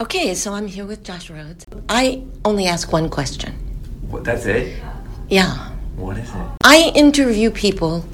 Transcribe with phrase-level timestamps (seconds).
[0.00, 1.64] Okay, so I'm here with Josh Rhodes.
[1.88, 3.52] I only ask one question.
[4.10, 4.82] What, that's it?
[5.28, 5.70] Yeah.
[5.94, 6.46] What is it?
[6.64, 8.04] I interview people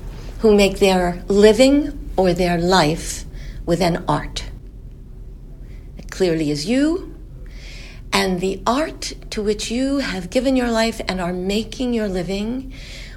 [0.40, 3.24] who make their living or their life
[3.64, 4.44] with an art.
[5.96, 7.16] It clearly is you.
[8.12, 12.74] And the art to which you have given your life and are making your living,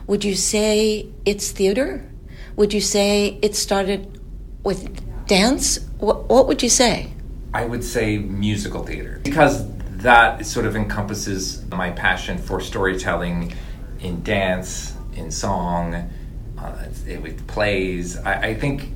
[0.07, 2.09] would you say it's theater?
[2.55, 4.21] Would you say it started
[4.63, 5.79] with dance?
[5.97, 7.11] What, what would you say?
[7.53, 9.67] I would say musical theater because
[9.97, 13.53] that sort of encompasses my passion for storytelling
[13.99, 16.09] in dance, in song,
[16.57, 16.85] uh,
[17.21, 18.17] with plays.
[18.17, 18.89] I, I think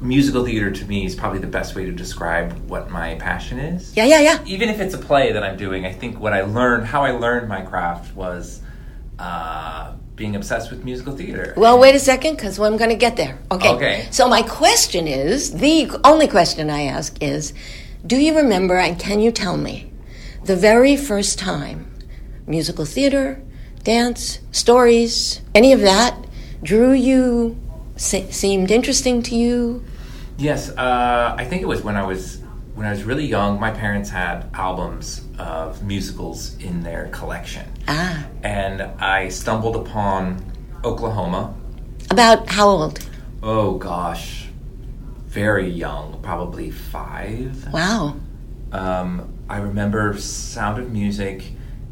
[0.00, 3.96] musical theater to me is probably the best way to describe what my passion is.
[3.96, 4.44] Yeah, yeah, yeah.
[4.44, 7.12] Even if it's a play that I'm doing, I think what I learned, how I
[7.12, 8.60] learned my craft was
[9.18, 11.54] uh, being obsessed with musical theater.
[11.56, 13.38] Well, wait a second, because I'm going to get there.
[13.50, 13.70] Okay.
[13.70, 14.08] Okay.
[14.10, 17.54] So my question is the only question I ask is,
[18.06, 19.90] do you remember and can you tell me
[20.44, 21.90] the very first time
[22.46, 23.40] musical theater,
[23.82, 26.14] dance, stories, any of that
[26.62, 27.56] drew you,
[27.96, 29.82] se- seemed interesting to you?
[30.36, 32.40] Yes, uh, I think it was when I was
[32.74, 33.60] when I was really young.
[33.60, 40.44] My parents had albums of musicals in their collection, Ah, and I stumbled upon
[40.84, 41.54] Oklahoma.
[42.10, 42.98] about how old?
[43.44, 44.43] Oh gosh,
[45.34, 47.72] very young, probably five.
[47.72, 48.16] Wow.
[48.72, 51.42] Um, I remember Sound of Music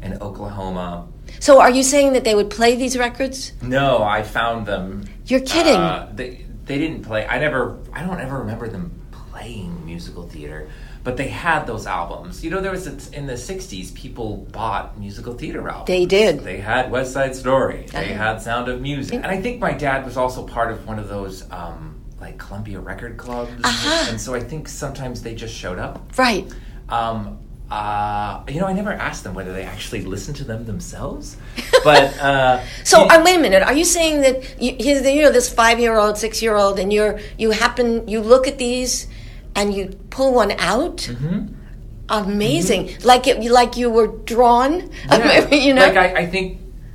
[0.01, 1.07] in Oklahoma.
[1.39, 3.51] So are you saying that they would play these records?
[3.61, 5.05] No, I found them.
[5.25, 5.75] You're kidding.
[5.75, 7.25] Uh, they they didn't play.
[7.27, 7.77] I never.
[7.91, 10.69] I don't ever remember them playing musical theater.
[11.03, 12.45] But they had those albums.
[12.45, 15.87] You know, there was a, in the '60s, people bought musical theater albums.
[15.87, 16.39] They did.
[16.45, 17.87] They had West Side Story.
[17.91, 18.23] They Uh-huh.
[18.23, 19.15] had Sound of Music.
[19.15, 21.92] And I think my dad was also part of one of those um,
[22.23, 23.51] like Columbia record clubs.
[23.63, 24.09] Uh-huh.
[24.09, 26.01] And so I think sometimes they just showed up.
[26.17, 26.45] right.
[26.89, 27.39] Um,
[27.71, 31.37] uh, you know, I never asked them whether they actually listened to them themselves.
[31.83, 33.61] But uh, So uh, wait a minute.
[33.69, 38.19] Are you saying that you, you know this five-year-old, six-year-old, and you're you happen you
[38.21, 39.07] look at these
[39.57, 39.83] and you
[40.15, 40.99] pull one out?
[41.11, 41.55] Mhm.
[42.09, 44.71] Amazing, like it, like you were drawn.
[45.09, 45.49] Yeah.
[45.67, 46.45] you know, like I, I think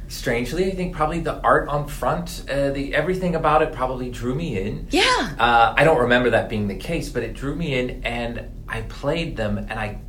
[0.09, 4.35] strangely, I think probably the art on front, uh, the everything about it probably drew
[4.35, 4.87] me in.
[4.91, 5.35] yeah.
[5.39, 8.83] Uh, I don't remember that being the case, but it drew me in, and I
[8.83, 10.01] played them, and I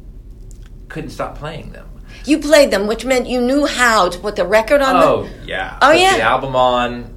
[0.87, 1.87] couldn't stop playing them.
[2.25, 5.33] You played them, which meant you knew how to put the record on Oh them.
[5.45, 5.77] yeah.
[5.81, 6.17] Oh, Put yeah.
[6.17, 7.15] The album on.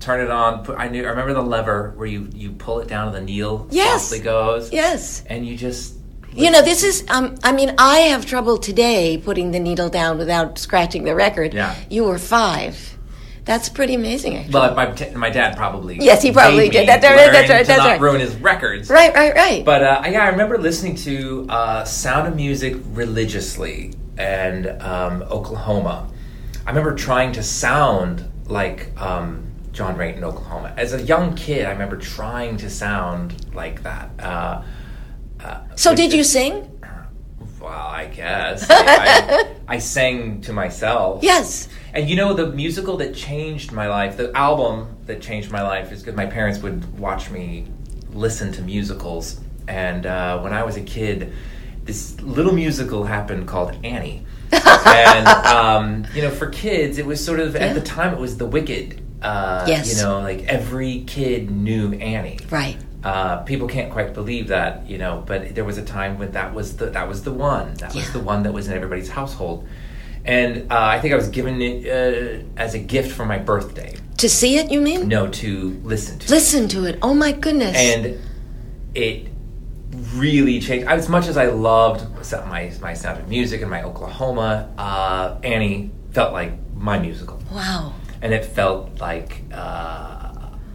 [0.00, 0.64] Turn it on.
[0.64, 1.04] Put, I knew.
[1.04, 4.02] I remember the lever where you you pull it down and the needle Yes.
[4.02, 4.72] softly goes.
[4.72, 5.22] Yes.
[5.26, 5.94] And you just.
[6.38, 7.04] You know, this is.
[7.08, 11.52] Um, I mean, I have trouble today putting the needle down without scratching the record.
[11.52, 11.74] Yeah.
[11.90, 12.96] You were five.
[13.44, 14.52] That's pretty amazing, actually.
[14.52, 15.96] Well, my, t- my dad probably.
[15.98, 16.86] Yes, he probably did.
[16.86, 18.00] That- that- learn that's right, that's not right.
[18.00, 18.90] ruin his records.
[18.90, 19.64] right, right, right.
[19.64, 26.08] But uh, yeah, I remember listening to uh, Sound of Music religiously and um, Oklahoma.
[26.66, 30.74] I remember trying to sound like um, John Raitt in Oklahoma.
[30.76, 34.10] As a young kid, I remember trying to sound like that.
[34.20, 34.62] Uh,
[35.44, 36.64] uh, so, did you sing?
[37.60, 38.70] Well, I guess.
[38.70, 41.24] I, I, I sang to myself.
[41.24, 41.68] Yes.
[41.92, 45.90] And you know, the musical that changed my life, the album that changed my life,
[45.90, 47.66] is because my parents would watch me
[48.12, 49.40] listen to musicals.
[49.66, 51.32] And uh, when I was a kid,
[51.82, 54.24] this little musical happened called Annie.
[54.52, 57.62] and, um, you know, for kids, it was sort of, Yeah.
[57.66, 59.02] at the time, it was The Wicked.
[59.20, 59.96] Uh, Yes.
[59.96, 62.38] You know, like every kid knew Annie.
[62.50, 62.76] Right.
[63.04, 66.52] Uh, people can't quite believe that, you know, but there was a time when that
[66.52, 67.74] was the that was the one.
[67.74, 69.68] That was the one that was in everybody's household.
[70.24, 73.94] And uh, I think I was given it uh, as a gift for my birthday.
[74.18, 75.06] To see it, you mean?
[75.06, 76.30] No, to listen to.
[76.30, 76.98] Listen to it.
[77.00, 77.76] Oh my goodness.
[77.76, 78.18] And
[78.94, 79.28] it
[80.14, 80.88] really changed.
[80.88, 82.04] As much as I loved
[82.46, 87.94] my my Sound of Music and my Oklahoma, uh, Annie felt like my musical, wow.
[88.20, 89.44] and it felt like.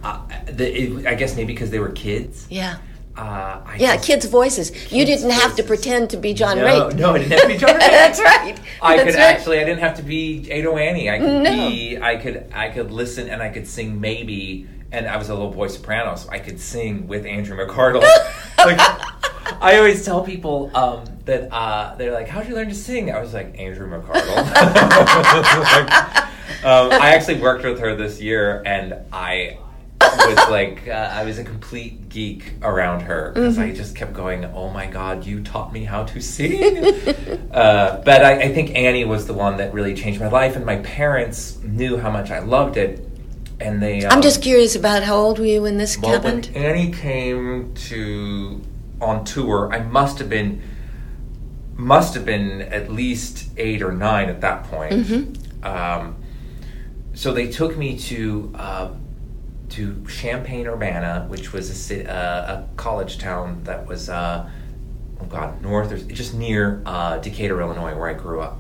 [0.04, 2.46] Uh, the, it, I guess maybe because they were kids.
[2.50, 2.78] Yeah.
[3.16, 4.92] Uh, I Yeah, just- kids' voices.
[4.92, 6.90] you didn't have to pretend to be John no.
[6.90, 7.80] No, I didn't have to be John Raitt.
[7.80, 8.60] That's right.
[8.82, 9.36] I That's could right.
[9.36, 9.60] actually.
[9.60, 11.10] I didn't have to be Ado Annie.
[11.10, 11.70] I could No.
[11.70, 11.98] be.
[12.02, 12.52] I could.
[12.54, 14.68] I could listen and I could sing maybe.
[14.92, 18.02] And I was a little boy soprano, so I could sing with Andrea McArdle.
[18.60, 18.80] like,
[19.62, 23.20] I always tell people um, that uh, they're like, "How'd you learn to sing?" I
[23.20, 24.24] was like, "Andrea McArdle."
[25.64, 29.58] Like, um, I actually worked with her this year, and I
[30.18, 33.72] was like, uh, I was a complete geek around her because Mm-hmm.
[33.72, 36.86] I just kept going, "Oh my God, you taught me how to sing."
[37.52, 40.66] uh, but I, I think Annie was the one that really changed my life, and
[40.66, 43.08] my parents knew how much I loved it,
[43.60, 44.06] and they.
[44.06, 46.56] I'm um, just curious about how old were you when this well, when happened?
[46.56, 48.62] Annie came to
[49.02, 50.62] on tour, I must have been
[51.76, 55.38] must have been at least eight or nine at that point.
[55.64, 56.16] Um,
[57.14, 58.90] so they took me to uh,
[59.70, 64.50] to Champaign Urbana, which was a, uh, a college town that was uh,
[65.22, 68.60] oh god north or just near uh, Decatur, Illinois, where I grew up.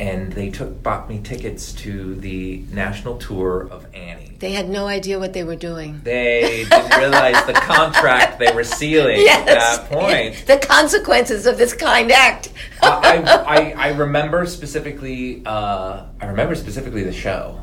[0.00, 4.36] And they took bought me tickets to the national tour of Annie.
[4.38, 6.00] They had no idea what they were doing.
[6.04, 10.46] They didn't realize the contract they were sealing at that point.
[10.46, 12.52] The consequences of this kind act.
[12.80, 15.42] I, I, I remember specifically.
[15.44, 17.60] Uh, I remember specifically the show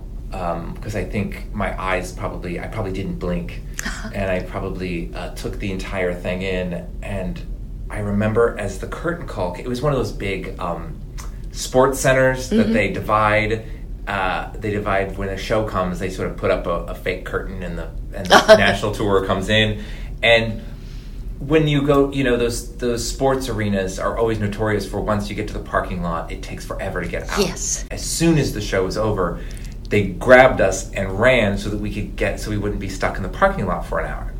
[0.73, 2.59] because I think my eyes probably.
[2.59, 3.61] I probably didn't blink,
[4.13, 6.87] and I probably uh, took the entire thing in.
[7.01, 7.41] And
[7.89, 9.53] I remember as the curtain call.
[9.55, 10.99] It was one of those big um,
[11.51, 13.65] sports centers that they divide.
[14.07, 15.99] Uh, they divide when a show comes.
[15.99, 19.25] They sort of put up a, a fake curtain, and the and the national tour
[19.25, 19.83] comes in,
[20.21, 20.61] and
[21.39, 25.35] when you go, you know those those sports arenas are always notorious for once you
[25.35, 27.39] get to the parking lot, it takes forever to get out.
[27.39, 27.85] Yes.
[27.91, 29.41] As soon as the show is over,
[29.89, 33.17] they grabbed us and ran so that we could get so we wouldn't be stuck
[33.17, 34.33] in the parking lot for an hour.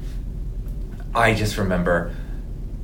[1.14, 2.14] I just remember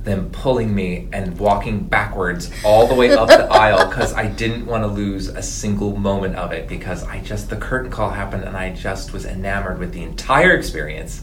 [0.04, 4.66] them pulling me and walking backwards all the way up the aisle because I didn't
[4.66, 8.44] want to lose a single moment of it because I just the curtain call happened
[8.44, 11.22] and I just was enamored with the entire experience.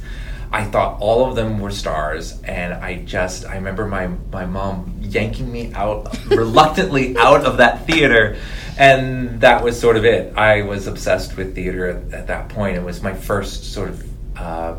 [0.52, 4.98] I thought all of them were stars, and I just I remember my my mom
[5.00, 8.36] yanking me out reluctantly out of that theater,
[8.80, 10.36] and that was sort of it.
[10.38, 12.78] I was obsessed with theater at, at that point.
[12.78, 14.38] It was my first sort of.
[14.38, 14.76] Uh,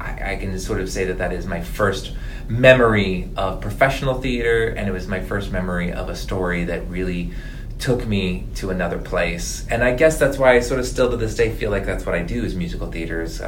[0.00, 2.12] I, I can sort of say that that is my first
[2.48, 7.32] memory of professional theater, and it was my first memory of a story that really
[7.78, 9.64] took me to another place.
[9.70, 12.04] And I guess that's why I sort of still to this day feel like that's
[12.04, 13.40] what I do is musical theaters.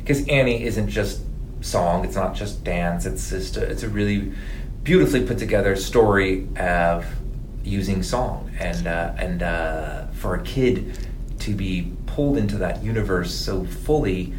[0.00, 1.20] Because Annie isn't just
[1.60, 4.32] song, it's not just dance, it's just a, it's a really
[4.82, 7.04] beautifully put together story of
[7.68, 8.50] using song.
[8.58, 10.98] And, uh, and uh, for a kid
[11.40, 14.32] to be pulled into that universe so fully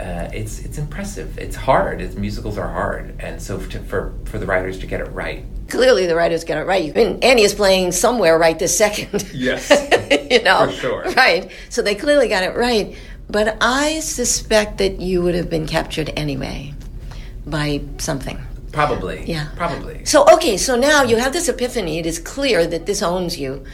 [0.00, 1.38] uh, it's it's impressive.
[1.38, 2.00] It's hard.
[2.00, 5.44] It's musicals are hard, and so to, for for the writers to get it right.
[5.68, 6.90] Clearly, the writers get it right.
[6.90, 9.30] I mean, Annie is playing somewhere right this second.
[9.32, 9.70] Yes.
[10.30, 11.02] you know, For sure.
[11.12, 11.50] Right.
[11.68, 12.96] So they clearly got it right.
[13.28, 16.74] But I suspect that you would have been captured anyway
[17.46, 18.38] by something.
[18.72, 19.24] Probably.
[19.26, 19.48] Yeah.
[19.56, 20.04] Probably.
[20.04, 21.98] So okay, so now you have this epiphany.
[21.98, 23.64] It is clear that this owns you.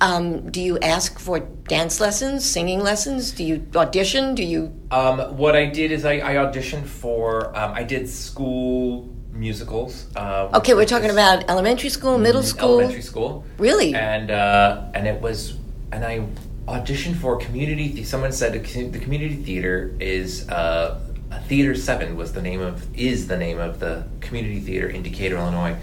[0.00, 3.32] Um, do you ask for dance lessons, singing lessons?
[3.32, 4.34] Do you audition?
[4.34, 4.72] Do you?
[4.90, 7.56] Um, what I did is I, I auditioned for.
[7.56, 10.06] Um, I did school musicals.
[10.16, 12.78] Uh, Okay, we're talking about elementary school, middle school.
[12.80, 13.44] Elementary school.
[13.58, 13.94] Really?
[13.94, 15.56] And uh, and it was
[15.92, 16.26] and I
[16.66, 17.88] auditioned for community.
[17.88, 20.48] The- someone said the community theater is.
[20.48, 21.00] Uh,
[21.46, 25.36] Theater Seven was the name of is the name of the community theater in Decatur,
[25.36, 25.76] Illinois,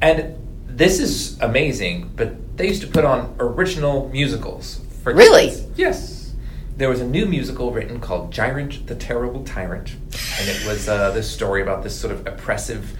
[0.00, 0.36] and
[0.66, 2.12] this is amazing.
[2.16, 5.48] But they used to put on original musicals for Really?
[5.48, 5.66] kids.
[5.76, 6.34] Yes.
[6.76, 11.12] There was a new musical written called Gyrant the Terrible Tyrant, and it was uh,
[11.12, 12.96] this story about this sort of oppressive,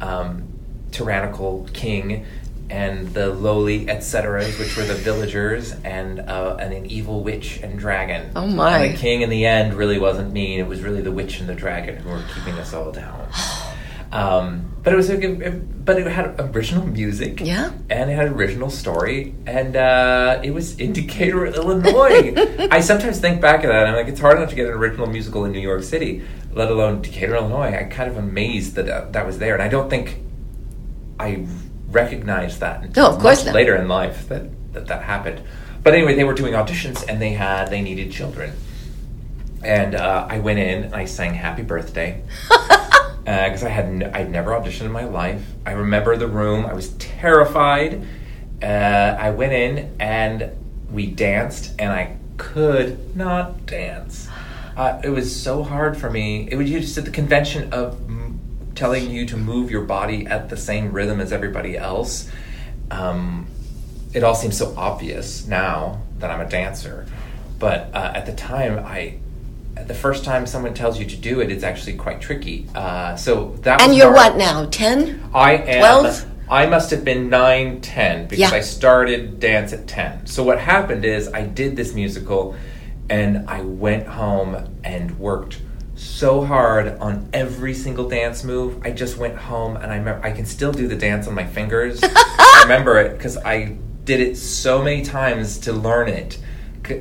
[0.00, 0.48] um,
[0.90, 2.26] tyrannical king
[2.70, 7.78] and the lowly etc., which were the villagers, and uh, and an evil witch and
[7.78, 8.30] dragon.
[8.34, 8.78] Oh, my.
[8.78, 11.48] And the king in the end really wasn't mean; it was really the witch and
[11.48, 13.28] the dragon who were keeping us all down.
[14.12, 17.72] Um, but it was a, but it had original music, Yeah.
[17.88, 22.34] and it had original story, and uh, it was in Decatur, Illinois.
[22.70, 24.74] I sometimes think back at that, and I'm like, it's hard enough to get an
[24.74, 26.20] original musical in New York City,
[26.52, 27.74] let alone Decatur, Illinois.
[27.74, 30.18] I'm kind of amazed that uh, that was there, and I don't think
[31.18, 31.46] I
[31.92, 33.54] recognized that until No, of course not.
[33.54, 35.42] later in life that, that that happened.
[35.82, 38.52] But anyway, they were doing auditions, and they had they needed children,
[39.64, 42.22] and uh, I went in and I sang Happy Birthday
[43.24, 45.44] because I had n- I'd never auditioned in my life.
[45.66, 46.66] I remember the room.
[46.66, 48.06] I was terrified.
[48.62, 48.66] Uh,
[49.18, 50.50] I went in and
[50.90, 54.28] we danced, and I could not dance.
[54.76, 56.48] Uh, it was so hard for me.
[56.50, 57.98] It was just at the convention of
[58.74, 62.30] telling you to move your body at the same rhythm as everybody else.
[62.90, 63.46] Um,
[64.12, 67.06] it all seems so obvious now that I'm a dancer,
[67.58, 69.18] but uh, at the time, I
[69.86, 72.68] the first time someone tells you to do it, it's actually quite tricky.
[72.74, 74.34] Uh, so that And you're hard.
[74.34, 74.66] what now?
[74.66, 75.22] Ten?
[75.32, 75.78] I am.
[76.02, 76.26] 12?
[76.50, 78.50] I must have been nine, ten because Yeah.
[78.50, 80.26] I started dance at ten.
[80.26, 82.54] So what happened is I did this musical,
[83.08, 85.58] and I went home and worked
[86.02, 88.84] so hard on every single dance move.
[88.84, 91.46] I just went home and I remember I can still do the dance on my
[91.46, 92.00] fingers.
[92.02, 96.38] I remember it because I did it so many times to learn it,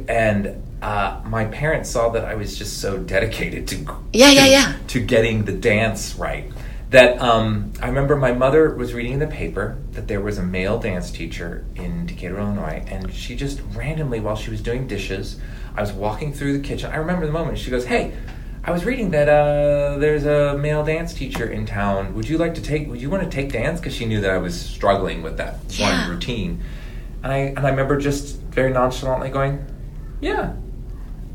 [0.08, 0.64] and.
[0.82, 3.76] Uh, my parents saw that I was just so dedicated to
[4.14, 4.74] Yeah, yeah, yeah.
[4.88, 6.52] to getting the dance right
[6.92, 10.44] that um, I remember my mother was reading in the paper that there was a
[10.44, 15.40] male dance teacher in Decatur, Illinois, and she just randomly, while she was doing dishes,
[15.74, 16.92] I was walking through the kitchen.
[16.92, 17.60] I remember the moment.
[17.60, 18.12] She goes, "Hey,
[18.64, 22.14] I was reading that uh, there's a male dance teacher in town.
[22.14, 22.88] Would you like to take?
[22.90, 23.80] Would you want to take dance?
[23.80, 26.02] Because she knew that I was struggling with that Yeah.
[26.08, 26.62] one routine,
[27.24, 29.66] and I and I remember just very nonchalantly going,
[30.20, 30.54] "Yeah,"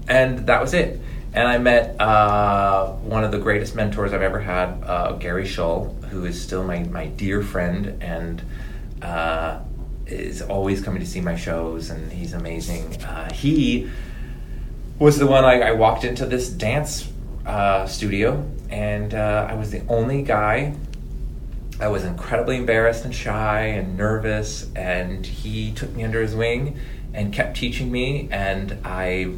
[0.07, 1.01] and that was it.
[1.35, 5.95] And I met uh, one of the greatest mentors I've ever had, uh, Gary Shull,
[6.11, 8.41] who is still my, my dear friend and
[9.03, 9.59] uh,
[10.07, 13.03] is always coming to see my shows, and he's amazing.
[13.03, 13.91] Uh, he
[14.99, 17.07] was the one I, I walked into this dance
[17.47, 20.75] uh, studio, and uh, I was the only guy.
[21.79, 26.79] I was incredibly embarrassed and shy and nervous, and he took me under his wing
[27.15, 29.33] and kept teaching me, and I,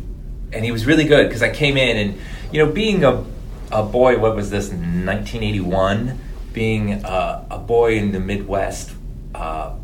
[0.52, 2.20] and he was really good because I came in and,
[2.52, 3.24] you know, being a,
[3.70, 6.18] a boy, what was this, 1981,
[6.52, 8.92] being a, a boy in the Midwest,
[9.34, 9.74] uh,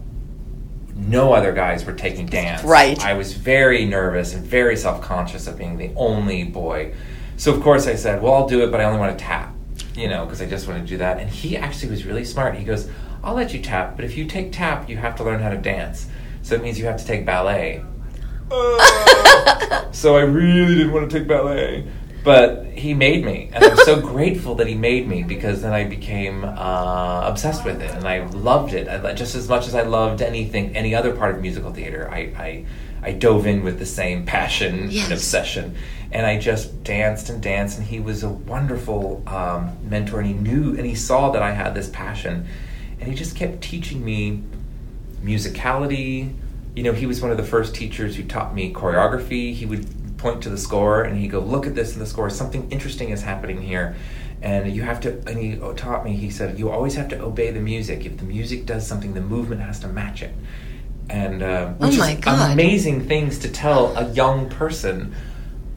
[0.97, 2.63] no other guys were taking dance.
[2.63, 2.99] Right.
[3.05, 6.95] I was very nervous and very self conscious of being the only boy.
[7.37, 9.55] So, of course, I said, Well, I'll do it, but I only want to tap,
[9.97, 11.19] you know, because I just want to do that.
[11.19, 12.55] And he actually was really smart.
[12.57, 12.89] He goes,
[13.23, 15.57] I'll let you tap, but if you take tap, you have to learn how to
[15.57, 16.07] dance.
[16.43, 17.83] So it means you have to take ballet.
[19.93, 21.89] so I really didn't want to take ballet.
[22.23, 25.85] But he made me, and I'm so grateful that he made me because then I
[25.85, 29.83] became uh, obsessed with it, and I loved it I, just as much as I
[29.83, 32.09] loved anything, any other part of musical theater.
[32.11, 32.65] I, I,
[33.03, 35.05] I dove in with the same passion Yes.
[35.05, 35.75] and obsession,
[36.15, 37.77] and I just danced and danced.
[37.77, 41.51] And he was a wonderful um, mentor, and he knew and he saw that I
[41.51, 42.47] had this passion,
[43.01, 44.43] and he just kept teaching me
[45.23, 46.33] musicality.
[46.77, 49.53] You know, he was one of the first teachers who taught me choreography.
[49.53, 52.31] He would point to the score and he'd go, "Look at this in the score.
[52.31, 53.97] Something interesting is happening here."
[54.41, 55.19] And you have to.
[55.27, 56.13] And he taught me.
[56.13, 58.07] He said, "You always have to obey the music.
[58.07, 60.35] If the music does something, the movement has to match it."
[61.11, 62.53] And uh, Oh which my is God.
[62.53, 65.15] amazing things to tell a young person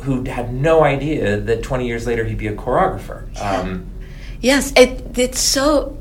[0.08, 3.20] who had no idea that 20 years later he'd be a choreographer.
[3.42, 3.86] Um,
[4.40, 5.98] Yes, it, it's so.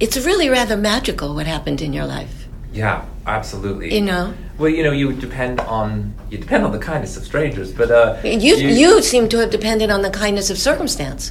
[0.00, 2.34] It's really rather magical what happened in your life.
[2.72, 3.94] yeah, absolutely.
[3.94, 7.68] You know, Well, you know, you depend on you depend on the kindness of strangers,
[7.80, 11.22] but uh, you you seem to have depended on the kindness of circumstance.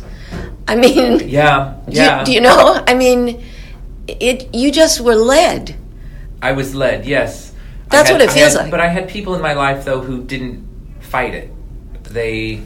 [0.68, 2.24] I mean, yeah, do, yeah.
[2.24, 2.84] do you know?
[2.92, 3.44] I mean,
[4.08, 4.38] it.
[4.54, 5.74] You just were led.
[6.50, 7.52] I was led, yes.
[7.90, 8.72] That's had- what it feels had- like.
[8.72, 10.62] But I had people in my life though who didn't
[11.02, 11.50] fight it.
[12.10, 12.62] They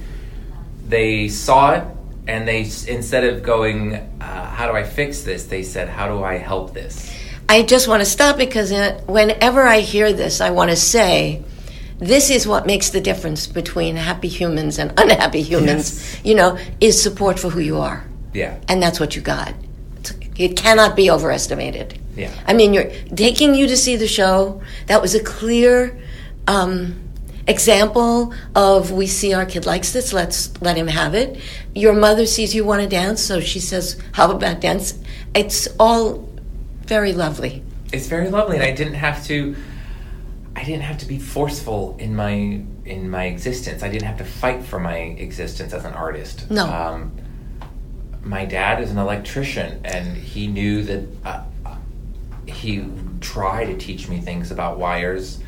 [0.87, 1.83] they saw it,
[2.27, 6.23] and they instead of going, uh, "How do I fix this?" they said, "How do
[6.23, 7.09] I help this?"
[7.49, 11.43] I just want to stop because uh, whenever I hear this, I want to say,
[11.99, 15.99] this is what makes the difference between happy humans and unhappy humans.
[15.99, 16.25] Yes.
[16.25, 19.53] You know, is support for who you are, Yeah, and that's what you got.
[20.37, 21.99] It cannot be overestimated.
[22.15, 24.61] yeah, I mean, you're taking you to see the show.
[24.87, 25.99] That was a clear
[26.47, 26.95] um,
[27.47, 30.13] example of we see our kid likes this.
[30.13, 31.39] Let's let him have it.
[31.75, 34.97] Your mother sees you want to dance, so she says, "How about dance?"
[35.33, 36.29] It's all
[36.85, 37.63] very lovely.
[37.93, 39.55] it's very lovely, and I didn't have to.
[40.55, 43.83] I didn't have to be forceful in my in my existence.
[43.83, 46.49] I didn't have to fight for my existence as an artist.
[46.51, 46.65] No.
[46.65, 47.11] Um,
[48.23, 51.43] my dad is an electrician, and he knew that uh,
[52.45, 52.85] he
[53.21, 55.39] tried to teach me things about wires,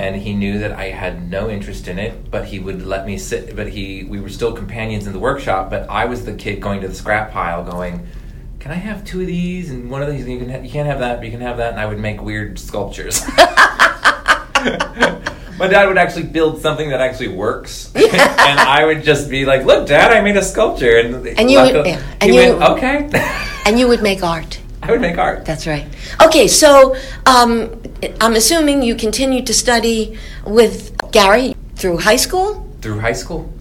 [0.00, 2.30] and he knew that I had no interest in it.
[2.30, 3.54] But he would let me sit.
[3.56, 5.70] But he, we were still companions in the workshop.
[5.70, 8.06] But I was the kid going to the scrap pile, going,
[8.60, 10.26] "Can I have two of these and one of these?
[10.26, 11.16] You can, ha- you can't have that.
[11.18, 13.22] But you can have that." And I would make weird sculptures.
[15.58, 18.08] My dad would actually build something that actually works, and
[18.60, 21.86] I would just be like, "Look, Dad, I made a sculpture." And, And you would-
[21.86, 23.08] yeah, and you- went, "Okay."
[23.66, 24.58] And you would make art.
[24.82, 25.44] I would make art.
[25.44, 25.86] That's right.
[26.20, 26.96] Okay, so
[27.26, 27.80] um,
[28.20, 33.52] I'm assuming you continued to study with Gary through high school, through high school.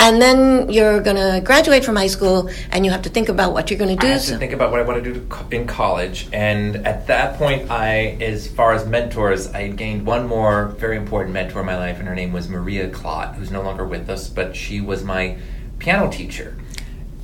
[0.00, 3.52] and then you're going to graduate from high school, and you have to think about
[3.52, 4.08] what you're going to do.
[4.08, 4.18] I do.
[4.18, 7.70] had to think about what I want to do in college, and at that point,
[7.70, 11.76] I, as far as mentors, I had gained one more very important mentor in my
[11.76, 15.04] life, and her name was Maria Klott, who's no longer with us, but she was
[15.04, 15.36] my
[15.78, 16.56] piano teacher,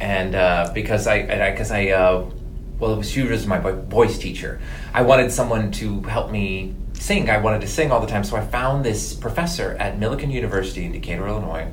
[0.01, 2.31] and uh, because I, because I, uh,
[2.81, 4.59] well, it was, she was my voice teacher.
[4.95, 7.29] I wanted someone to help me sing.
[7.29, 10.85] I wanted to sing all the time, so I found this professor at Millikin University
[10.87, 11.71] in Decatur, Illinois.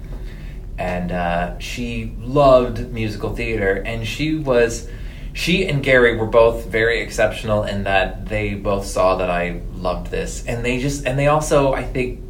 [0.77, 3.75] And uh, she loved musical theater.
[3.85, 4.89] And she was
[5.33, 10.09] she and gary were both very exceptional in that they both saw that i loved
[10.09, 10.43] this.
[10.47, 12.23] And they just and they also i think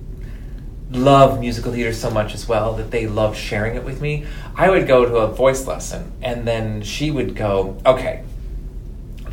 [0.92, 4.26] love musical theater so much as well that they loved sharing it with me.
[4.56, 8.24] I would go to a voice lesson and then she would go okay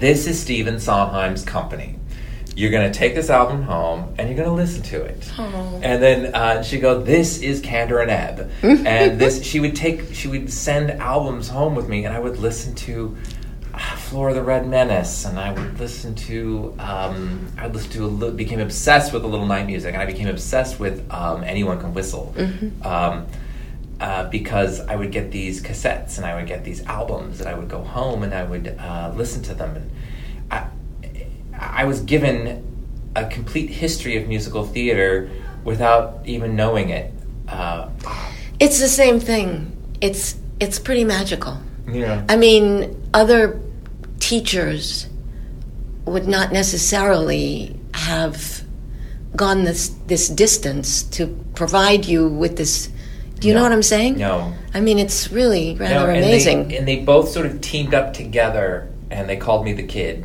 [0.05, 1.99] this is Stephen Sondheim's company.
[2.55, 5.33] You're going to take this album home and you're going to listen to it.
[5.39, 5.81] Oh.
[5.83, 10.13] And then uh, she'd go, "This is Kander and Ebb," and this she would take,
[10.13, 13.17] she would send albums home with me, and I would listen to
[13.73, 18.07] uh, of the Red Menace, and I would listen to, um, I listen to, a
[18.07, 21.81] li- became obsessed with a Little Night Music, and I became obsessed with um, Anyone
[21.81, 22.35] Can Whistle.
[22.83, 23.27] Um,
[24.05, 27.55] uh, because I would get these cassettes and I would get these albums and I
[27.59, 29.91] would go home and I would uh, listen to them and
[30.51, 30.67] I,
[31.59, 32.37] I was given
[33.17, 35.31] a complete history of musical theater
[35.65, 37.15] without even knowing it.
[37.49, 37.89] Uh,
[38.61, 39.49] It's the same thing.
[40.03, 41.57] It's it's pretty magical.
[41.89, 42.25] yeah.
[42.29, 43.59] I mean, other
[44.21, 45.09] teachers
[46.05, 48.63] would not necessarily have
[49.35, 52.91] gone this this distance to provide you with this.
[53.45, 54.17] Do you know what I'm saying?
[54.17, 54.55] No.
[54.73, 56.69] I mean, it's really rather No, and amazing.
[56.69, 60.25] They, and they both sort of teamed up together and they called me the kid.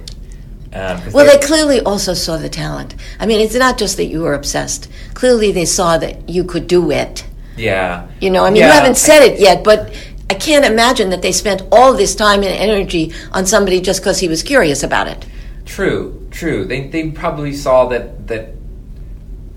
[0.73, 2.95] Um, well, they- they clearly also saw the talent.
[3.19, 4.87] I mean, it's not just that you were obsessed.
[5.15, 7.25] Clearly, they saw that you could do it.
[7.57, 8.03] yeah.
[8.21, 9.91] You know, I mean, Yeah, you haven't said it yet, but
[10.29, 14.19] I can't imagine that they spent all this time and energy on somebody just because
[14.19, 15.25] he was curious about it.
[15.65, 16.63] True, true.
[16.63, 18.53] They they probably saw that that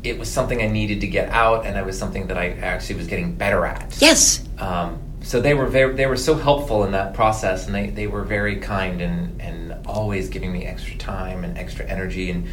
[0.02, 2.96] it was something I needed to get out, and it was something that I actually
[2.96, 3.96] was getting better at.
[4.00, 4.46] Yes.
[4.58, 8.06] Um, so they were very they were so helpful in that process, and they, they
[8.06, 12.48] were very kind and and always giving me extra time and extra energy, and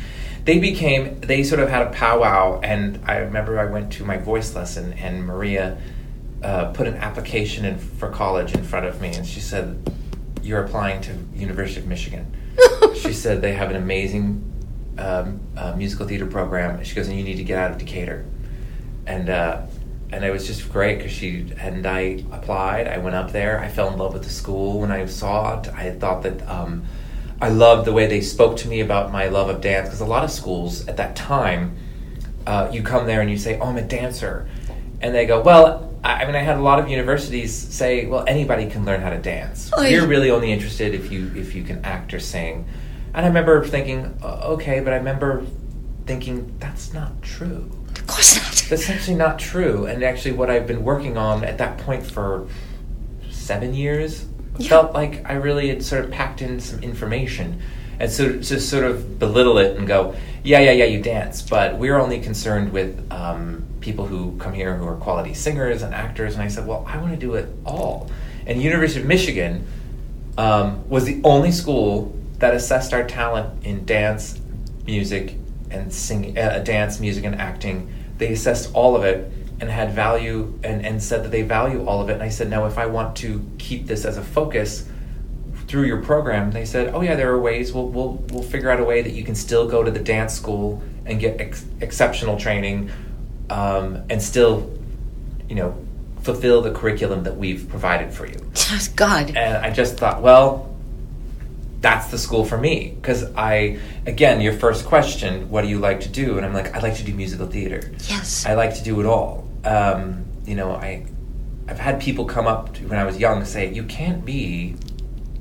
[0.45, 2.59] they became they sort of had a powwow.
[2.61, 5.79] And I remember I went to my voice lesson, and Maria
[6.43, 9.91] uh, put an application in for college in front of me, and she said,
[10.43, 12.35] "You're applying to University of Michigan."
[12.95, 14.45] she said they have an amazing
[14.99, 16.83] um, uh, musical theater program.
[16.83, 18.25] She goes, and you need to get out of Decatur.
[19.05, 19.65] And uh,
[20.11, 22.87] and it was just great because she and I applied.
[22.87, 23.59] I went up there.
[23.59, 25.67] I fell in love with the school when I saw it.
[25.69, 26.83] I thought that um,
[27.41, 30.05] I loved the way they spoke to me about my love of dance because a
[30.05, 31.77] lot of schools at that time,
[32.47, 34.49] uh, you come there and you say, "Oh, I'm a dancer,"
[35.01, 38.23] and they go, "Well." I I mean, I had a lot of universities say, "Well,
[38.25, 39.69] anybody can learn how to dance.
[40.01, 42.65] We're really only interested if you if you can act or sing."
[43.13, 45.45] And I remember thinking, "Uh, "Okay," but I remember
[46.05, 47.69] thinking that's not true.
[47.95, 48.65] Of course not.
[48.69, 49.85] That's actually not true.
[49.87, 52.47] And actually, what I've been working on at that point for
[53.31, 54.25] seven years
[54.57, 54.69] Yeah.
[54.69, 57.61] felt like I really had sort of packed in some information.
[57.99, 61.77] And so to sort of belittle it and go, yeah, yeah, yeah, you dance, but
[61.77, 66.33] we're only concerned with um, people who come here who are quality singers and actors.
[66.35, 68.09] And I said, well, I want to do it all.
[68.47, 69.65] And University of Michigan
[70.37, 74.39] um, was the only school that assessed our talent in dance,
[74.85, 75.35] music,
[75.69, 77.93] and singing, uh, dance, music, and acting.
[78.17, 82.01] They assessed all of it and had value and, and said that they value all
[82.01, 82.13] of it.
[82.13, 84.87] And I said, now if I want to keep this as a focus
[85.67, 87.73] through your program, they said, oh yeah, there are ways.
[87.73, 90.33] We'll we'll we'll figure out a way that you can still go to the dance
[90.33, 92.91] school and get ex- exceptional training,
[93.49, 94.71] um, and still,
[95.47, 95.77] you know,
[96.21, 98.39] fulfill the curriculum that we've provided for you.
[98.95, 99.35] God.
[99.35, 100.68] And I just thought, well,
[101.81, 102.93] that's the school for me.
[102.95, 106.37] Because I, again, your first question, what do you like to do?
[106.37, 107.91] And I'm like, I like to do musical theater.
[108.07, 108.45] Yes.
[108.45, 109.47] I like to do it all.
[109.63, 111.05] Um, you know, I,
[111.67, 114.75] I've had people come up to, when I was young say, you can't be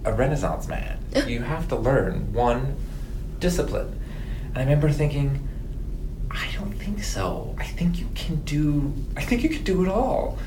[0.05, 0.99] a Renaissance man.
[1.27, 2.77] you have to learn one
[3.41, 4.01] discipline.
[4.49, 5.49] And I remember thinking,
[6.31, 7.55] I don't think so.
[7.59, 8.93] I think you can do.
[9.17, 10.39] I think you can do it all.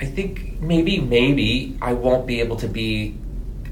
[0.00, 3.16] I think maybe, maybe I won't be able to be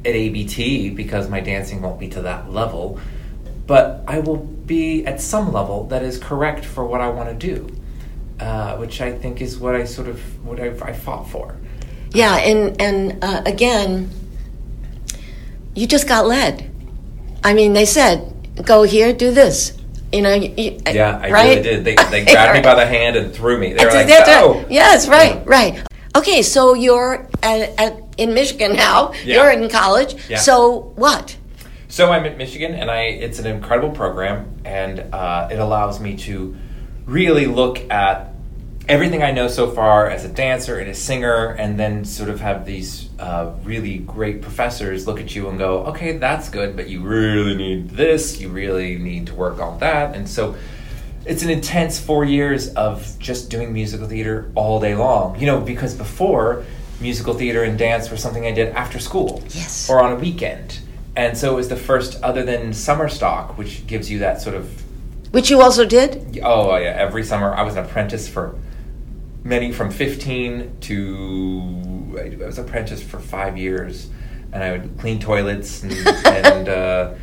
[0.09, 2.99] at ABT because my dancing won't be to that level,
[3.67, 7.35] but I will be at some level that is correct for what I want to
[7.35, 7.69] do,
[8.41, 11.57] uh, which I think is what I sort of what I, I fought for.
[12.11, 14.11] Yeah, and and uh, again,
[15.75, 16.71] you just got led.
[17.45, 18.33] I mean, they said,
[18.65, 19.77] "Go here, do this."
[20.13, 21.49] You know, you, Yeah, I right?
[21.49, 21.85] really did.
[21.85, 23.75] They, they grabbed me by the hand and threw me.
[23.75, 25.87] They were like, "Go!" Yes, right, right.
[26.17, 29.13] Okay, so you're at, at, in Michigan now.
[29.25, 29.37] Yeah.
[29.37, 30.17] You're in college.
[30.29, 30.39] Yeah.
[30.39, 31.37] So what?
[31.89, 36.17] So I'm at Michigan, and I it's an incredible program, and uh, it allows me
[36.19, 36.55] to
[37.07, 38.35] really look at
[38.89, 42.41] everything I know so far as a dancer and a singer, and then sort of
[42.41, 46.89] have these uh, really great professors look at you and go, "Okay, that's good, but
[46.89, 48.39] you really need this.
[48.39, 50.57] You really need to work on that." And so
[51.25, 55.39] it's an intense four years of just doing musical theater all day long.
[55.41, 56.65] You know, because before
[57.01, 59.89] musical theater and dance were something I did after school Yes.
[59.89, 60.81] or on a weekend.
[61.17, 64.55] And so it was the first, other than summer stock, which gives you that sort
[64.55, 64.71] of
[65.33, 66.41] Which you also did?
[66.43, 68.55] oh yeah, every summer I was an apprentice for
[69.45, 74.09] many from fifteen to I was apprentice for five years,
[74.53, 75.93] and I would clean toilets and,
[76.27, 77.15] and uh,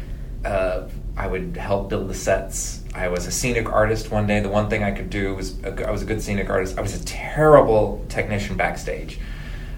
[0.45, 2.81] uh, I would help build the sets.
[2.93, 4.39] I was a scenic artist one day.
[4.41, 6.77] The one thing I could do was I was a good scenic artist.
[6.77, 9.19] I was a terrible technician backstage.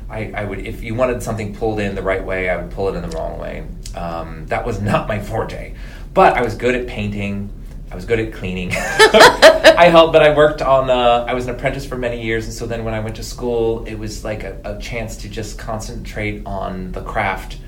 [0.09, 2.89] I, I would if you wanted something pulled in the right way, I would pull
[2.89, 3.67] it in the wrong way.
[3.95, 5.75] Um, that was not my forte.
[6.13, 7.51] But I was good at painting.
[7.91, 8.71] I was good at cleaning.
[8.73, 10.89] I helped, but I worked on.
[10.89, 13.23] Uh, I was an apprentice for many years, and so then when I went to
[13.23, 17.59] school, it was like a, a chance to just concentrate on the craft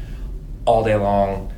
[0.66, 1.54] all day long.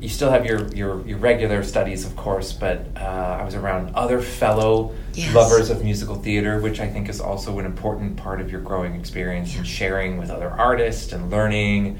[0.00, 3.94] You still have your your, your regular studies, of course, but uh, I was around
[3.94, 5.34] other fellow Yes.
[5.34, 8.94] lovers of musical theater, which I think is also an important part of your growing
[8.94, 11.98] experience and sharing with other artists and learning.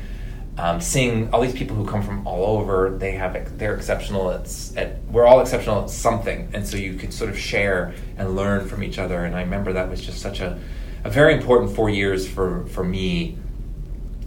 [0.59, 4.49] Um, seeing all these people who come from all over, they have they're exceptional at,
[4.77, 8.67] at we're all exceptional at something, and so you could sort of share and learn
[8.69, 9.25] from each other.
[9.25, 10.59] And I remember that was just such a,
[11.05, 13.39] a very important four years for for me,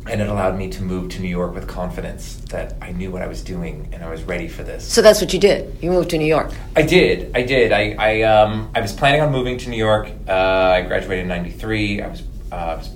[0.10, 3.22] and it allowed me to move to New York with confidence that I knew what
[3.22, 4.86] I was doing and I was ready for this.
[4.86, 5.78] So that's what you did.
[5.82, 6.52] You moved to New York.
[6.76, 7.32] I did.
[7.36, 7.72] I did.
[7.72, 10.10] I I, um, I was planning on moving to New York.
[10.28, 12.02] Uh, I graduated in '93.
[12.02, 12.90] I was, uh, I was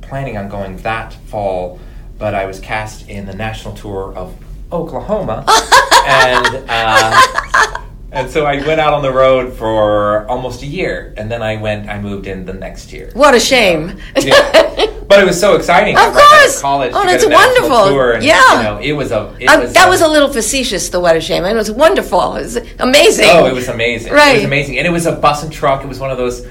[0.00, 1.80] planning on going that fall,
[2.18, 4.34] but I was cast in the national tour of
[4.70, 5.44] Oklahoma,
[6.06, 11.30] and uh, and so I went out on the road for almost a year, and
[11.30, 11.88] then I went.
[11.88, 13.10] I moved in the next year.
[13.14, 13.98] What a shame.
[14.16, 14.61] Yeah.
[15.08, 15.96] But it was so exciting.
[15.96, 16.60] Of course.
[16.60, 16.92] college.
[16.94, 18.12] Oh, a wonderful.
[18.14, 18.56] And, Yeah.
[18.58, 19.34] You know, it was a.
[19.38, 21.44] It Um, was that a- was a little facetious, the a shame.
[21.44, 22.36] It was wonderful.
[22.36, 23.26] It was amazing.
[23.30, 24.12] Oh, it was amazing.
[24.12, 24.36] It Right.
[24.36, 24.78] was amazing.
[24.78, 25.82] And it was a bus and truck.
[25.84, 26.46] It was one of those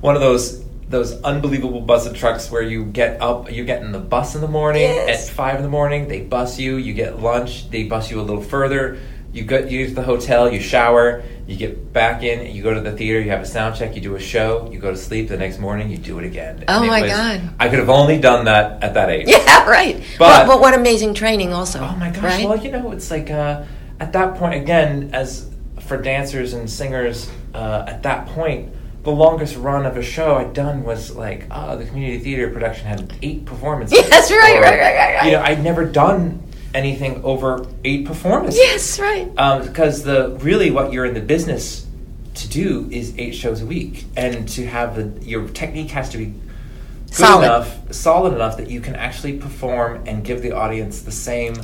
[0.00, 3.90] one of those those unbelievable bus and trucks where you get up you get in
[3.90, 5.28] the bus in the morning Yes.
[5.28, 8.22] at five in the morning, they bus you, you get lunch, they bus you a
[8.22, 8.96] little further,
[9.36, 12.80] you go you use the hotel, you shower, you get back in, you go to
[12.80, 15.28] the theater, you have a sound check, you do a show, you go to sleep,
[15.28, 16.64] the next morning you do it again.
[16.68, 17.50] Oh And my was- God.
[17.60, 19.28] I could have only done that at that age.
[19.28, 19.96] Yeah, right.
[20.18, 21.80] But- But, but what amazing training, also.
[21.80, 22.22] Oh my gosh!
[22.24, 22.48] Right?
[22.48, 23.64] Well, you know, it's like uh,
[24.00, 28.72] at that point again, as for dancers and singers, uh, at that point,
[29.04, 32.86] the longest run of a show I'd done was like uh, the community theater production
[32.88, 33.98] had eight performances.
[34.08, 35.26] Yes, right, Or, right, right, right, right.
[35.26, 36.42] You know, I'd never done
[36.76, 38.60] anything over eight performances.
[38.60, 39.28] yes, right.
[39.66, 41.86] because the really what you're in the business
[42.34, 46.18] to do is eight shows a week, and to have the your technique has to
[46.18, 47.44] be good Solid.
[47.46, 51.54] enough, solid enough that you can actually perform and give the audience the same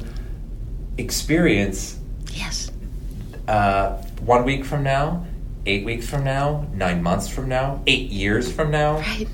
[0.98, 1.98] experience
[2.32, 2.70] Yes.
[3.48, 5.26] uh, one week from now,
[5.66, 8.98] eight weeks from now, nine months from now, eight years from now.
[8.98, 9.28] Right.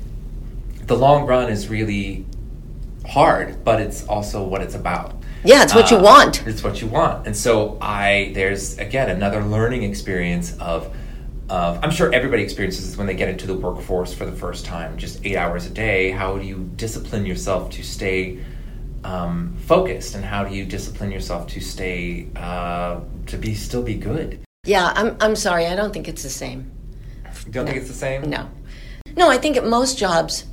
[0.87, 2.25] The long run is really
[3.07, 5.15] hard, but it's also what it's about.
[5.45, 6.47] Yeah, it's what you Uh, want.
[6.47, 7.27] It's what you want.
[7.27, 10.95] And so I there's again another learning experience of
[11.49, 14.67] of I'm sure everybody experiences this when they get into the workforce for the first
[14.67, 16.11] time, just eight hours a day.
[16.11, 18.39] How do you discipline yourself to stay
[19.05, 23.95] um, focused, and how do you discipline yourself to stay uh, to be still be
[23.95, 24.41] good?
[24.67, 25.67] Yeah, I'm, I'm sorry.
[25.67, 26.71] I don't think it's the same.
[27.47, 28.29] You don't think it's the same?
[28.29, 28.49] No.
[29.17, 30.45] No, I think at most jobs,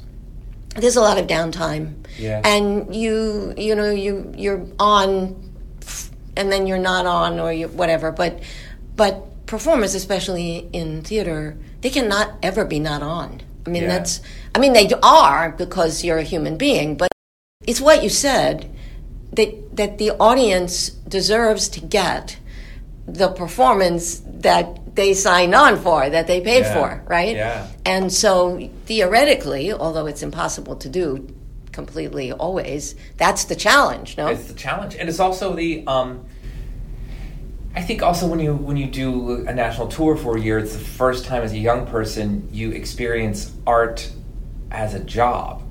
[0.76, 2.05] there's a lot of downtime.
[2.18, 2.42] Yeah.
[2.44, 5.42] And you, you know, you, you're on
[6.38, 8.12] and then you're not on or you, whatever.
[8.12, 8.42] But,
[8.96, 13.42] but performers, especially in theater, they cannot ever be not on.
[13.66, 13.90] I mean, Yeah.
[13.90, 14.22] that's,
[14.54, 17.10] I mean, they are because you're a human being, but
[17.66, 18.70] it's what you said
[19.34, 22.38] that, that the audience deserves to get
[23.08, 26.74] the performance that they signed on for, that they paid Yeah.
[26.74, 27.36] for, right?
[27.36, 27.68] Yeah.
[27.86, 31.28] And so theoretically, although it's impossible to do
[31.76, 34.28] completely always, that's the challenge, no?
[34.28, 35.86] It's the challenge, and it's also the.
[35.86, 36.26] Um,
[37.76, 40.74] I think also when you when you do a national tour for a year, it's
[40.74, 44.10] the first time as a young person you experience art
[44.72, 45.62] as a job.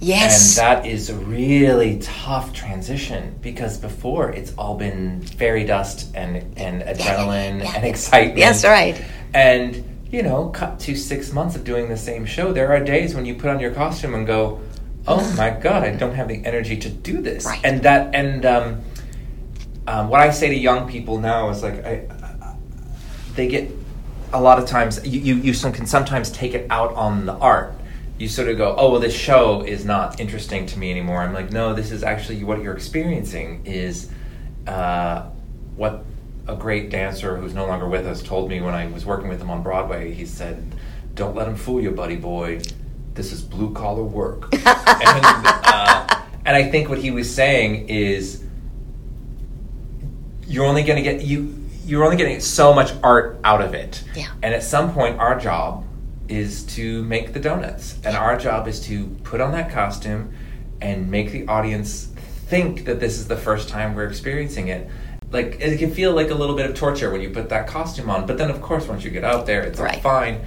[0.00, 0.58] yes.
[0.58, 6.36] And that is a really tough transition because before it's all been fairy dust and,
[6.58, 7.72] and adrenaline yeah.
[7.76, 8.38] and excitement.
[8.38, 9.02] Yes, right.
[9.34, 13.14] And, you know, cut to six months of doing the same show, there are days
[13.14, 14.60] when you put on your costume and go,
[15.10, 17.44] oh my God, I don't have the energy to do this.
[17.46, 17.60] Right.
[17.64, 18.82] And that, and um,
[19.86, 22.06] um, what I say to young people now is like, I,
[23.34, 23.70] they get
[24.32, 27.34] a lot of times you, you, you some- can sometimes take it out on the
[27.34, 27.74] art
[28.18, 31.32] you sort of go oh well this show is not interesting to me anymore i'm
[31.32, 34.10] like no this is actually what you're experiencing is
[34.66, 35.22] uh,
[35.74, 36.04] what
[36.46, 39.40] a great dancer who's no longer with us told me when i was working with
[39.40, 40.74] him on broadway he said
[41.14, 42.60] don't let him fool you buddy boy
[43.14, 48.42] this is blue collar work and, uh, and i think what he was saying is
[50.46, 54.02] you're only going to get you you're only getting so much art out of it
[54.14, 54.28] Yeah.
[54.42, 55.84] and at some point our job
[56.28, 60.32] is to make the donuts and our job is to put on that costume
[60.80, 62.06] and make the audience
[62.46, 64.88] think that this is the first time we're experiencing it
[65.32, 68.10] like it can feel like a little bit of torture when you put that costume
[68.10, 68.26] on.
[68.26, 70.02] But then, of course, once you get out there, it's like, Right.
[70.02, 70.40] fine.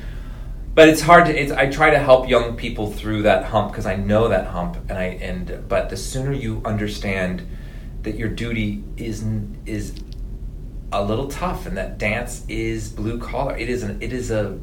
[0.76, 1.40] But it's hard to.
[1.40, 4.78] It's, I try to help young people through that hump because I know that hump,
[4.90, 7.48] and I and but the sooner you understand
[8.02, 9.24] that your duty is
[9.66, 9.94] is
[10.92, 13.56] a little tough, and that dance is blue collar.
[13.56, 14.60] It is an it is a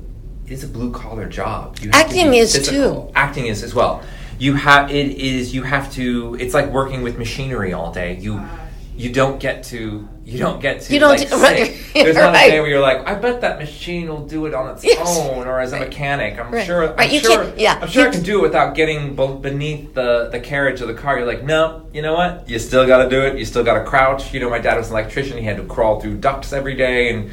[0.47, 1.79] it is a blue collar job.
[1.79, 3.07] You have Acting be is physical.
[3.07, 3.13] too.
[3.15, 4.03] Acting is as well.
[4.41, 6.37] You have it is you have to.
[6.41, 8.17] It's like working with machinery all day.
[8.17, 8.67] You uh-huh.
[8.97, 11.77] you don't get to you don't get to You don't- like, right.
[11.95, 12.47] There's not right.
[12.47, 15.19] a day where you're like, I bet that machine will do it on its Yes.
[15.19, 15.89] own, or as a Right.
[15.89, 16.39] mechanic.
[16.39, 16.81] I'm sure.
[16.81, 17.53] Right, I'm you sure.
[17.57, 17.81] yeah.
[17.83, 20.87] I'm sure You- I can do it without getting be- beneath the the carriage of
[20.89, 21.19] the car.
[21.19, 21.83] You're like, no.
[21.93, 22.49] You know what?
[22.49, 23.37] You still got to do it.
[23.39, 24.33] You still got to crouch.
[24.33, 25.37] You know, my dad was an electrician.
[25.39, 27.31] He had to crawl through ducts every day, and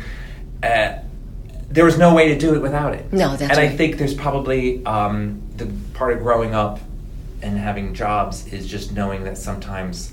[0.63, 0.99] uh,
[1.69, 3.13] there was no way to do it without it.
[3.13, 6.79] No, that's And I think there's probably um, the part of growing up
[7.43, 10.12] and having jobs is just knowing that sometimes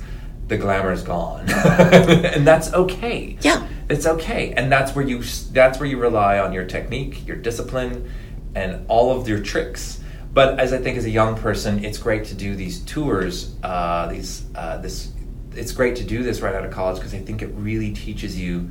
[0.48, 3.38] the glamour is gone, and that's okay.
[3.40, 3.66] Yeah.
[3.88, 8.10] it's okay, and that's where you that's where you rely on your technique, your discipline,
[8.54, 10.00] and all of your tricks.
[10.32, 13.54] But as I think as a young person, it's great to do these tours.
[13.62, 15.12] Uh, these uh, this
[15.56, 18.38] it's great to do this right out of college because I think it really teaches
[18.38, 18.70] you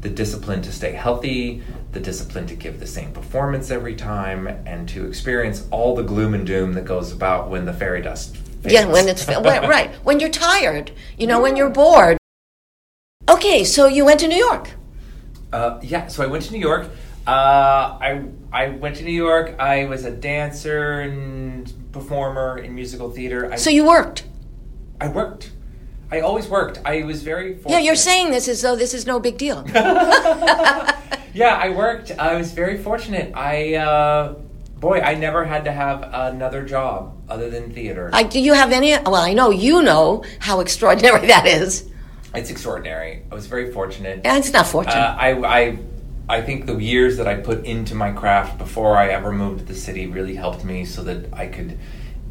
[0.00, 4.88] the discipline to stay healthy, the discipline to give the same performance every time, and
[4.90, 8.36] to experience all the gloom and doom that goes about when the fairy dust.
[8.64, 12.18] Yeah, when it's right when you're tired, you know, when you're bored.
[13.28, 14.70] Okay, so you went to New York.
[15.52, 16.88] Uh, yeah, so I went to New York.
[17.26, 19.54] Uh, I I went to New York.
[19.58, 23.52] I was a dancer and performer in musical theater.
[23.52, 24.24] I, So you worked.
[25.00, 25.52] I worked.
[26.10, 26.80] I always worked.
[26.84, 27.72] I was very fortunate.
[27.72, 29.62] Yeah, you're saying this as though this is no big deal.
[29.74, 32.12] yeah, I worked.
[32.18, 33.32] I was very fortunate.
[33.34, 34.34] I uh,
[34.80, 38.10] boy, I never had to have another job other than theater.
[38.12, 38.92] I, do you have any?
[38.92, 41.88] Well, I know you know how extraordinary that is.
[42.34, 43.24] it's extraordinary.
[43.30, 44.20] I was very fortunate.
[44.24, 44.96] And it's not fortunate.
[44.96, 45.78] Uh, I, I,
[46.28, 49.64] I think the years that I put into my craft before I ever moved to
[49.64, 51.78] the city really helped me so that I could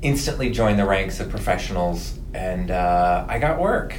[0.02, 2.20] instantly join the ranks of professionals.
[2.34, 3.96] And uh, I got work.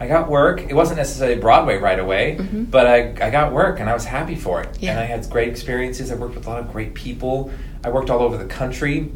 [0.00, 0.60] I got work.
[0.60, 2.38] It wasn't necessarily Broadway right away,
[2.70, 4.78] but I, I got work and I was happy for it.
[4.80, 4.92] Yeah.
[4.92, 6.12] And I had great experiences.
[6.12, 7.50] I worked with a lot of great people.
[7.82, 9.10] I worked all over the country.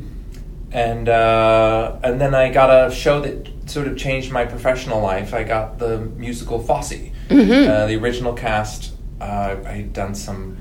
[0.72, 5.34] And uh, and then I got a show that sort of changed my professional life.
[5.34, 8.92] I got the musical Fosse, uh, the original cast.
[9.20, 10.56] Uh, I had done some.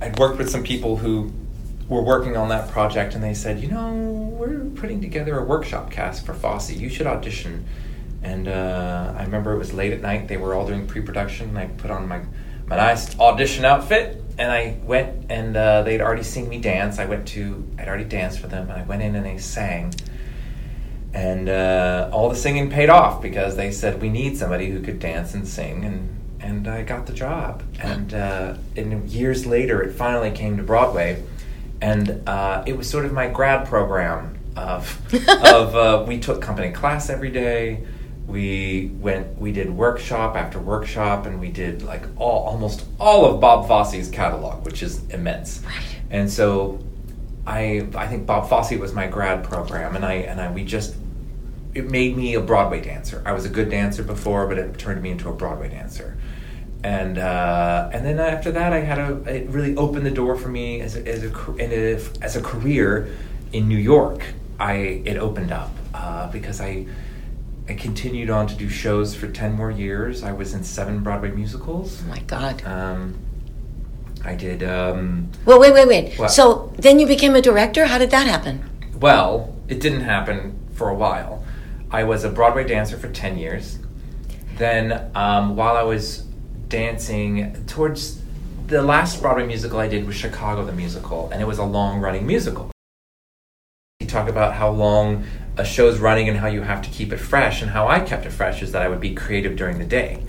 [0.00, 1.30] I'd worked with some people who
[1.88, 5.90] were working on that project, and they said, you know, we're putting together a workshop
[5.90, 6.70] cast for Fosse.
[6.70, 7.66] You should audition.
[8.22, 10.28] And uh, I remember it was late at night.
[10.28, 11.50] They were all doing pre-production.
[11.50, 12.22] And I put on my
[12.66, 15.30] my nice audition outfit, and I went.
[15.30, 16.98] And uh, they'd already seen me dance.
[16.98, 17.66] I went to.
[17.78, 19.94] I'd already danced for them, and I went in and they sang.
[21.14, 24.98] And uh, all the singing paid off because they said we need somebody who could
[25.00, 27.62] dance and sing, and and I got the job.
[27.80, 31.22] And uh, and years later, it finally came to Broadway,
[31.80, 36.72] and uh, it was sort of my grad program of of uh, we took company
[36.72, 37.86] class every day.
[38.28, 43.40] We went, we did workshop after workshop, and we did like all almost all of
[43.40, 45.62] Bob Fosse's catalog, which is immense.
[45.64, 45.82] right.
[46.10, 46.78] And so
[47.46, 50.94] I I think Bob Fosse was my grad program, and I and I we just
[51.74, 53.22] it made me a Broadway dancer.
[53.24, 56.18] I was a good dancer before, but it turned me into a Broadway dancer.
[56.84, 60.48] And uh, and then after that, I had a it really opened the door for
[60.48, 61.72] me as a, as a and
[62.22, 63.08] as a career
[63.52, 64.22] in New York.
[64.60, 66.86] I it opened up uh, because I
[67.68, 70.22] I continued on to do shows for ten more years.
[70.22, 72.02] I was in seven Broadway musicals.
[72.04, 72.64] oh my God.
[72.64, 73.18] Um,
[74.24, 74.62] I did.
[74.62, 76.14] Um, Well, wait, wait, wait.
[76.18, 76.30] What?
[76.30, 77.86] So then you became a director.
[77.86, 78.68] How did that happen?
[78.98, 81.44] Well, it didn't happen for a while.
[81.90, 83.78] I was a Broadway dancer for 10 years.
[84.56, 86.24] Then, um, while I was
[86.68, 88.20] dancing, towards
[88.66, 92.00] the last Broadway musical I did was Chicago the Musical, and it was a long
[92.00, 92.70] running musical.
[94.00, 95.24] You talk about how long
[95.58, 98.24] a show's running and how you have to keep it fresh, and how I kept
[98.24, 100.22] it fresh is that I would be creative during the day.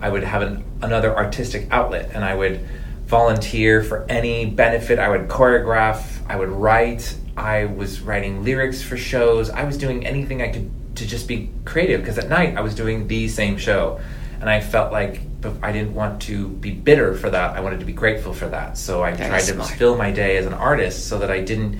[0.00, 2.60] I would have an, another artistic outlet, and I would
[3.06, 4.98] volunteer for any benefit.
[4.98, 9.50] I would choreograph, I would write, I was writing lyrics for shows.
[9.50, 12.74] I was doing anything I could to just be creative because at night I was
[12.74, 14.00] doing the same show.
[14.40, 15.20] And I felt like
[15.62, 17.56] I didn't want to be bitter for that.
[17.56, 18.76] I wanted to be grateful for that.
[18.76, 21.78] So I Very tried to fill my day as an artist so that I didn't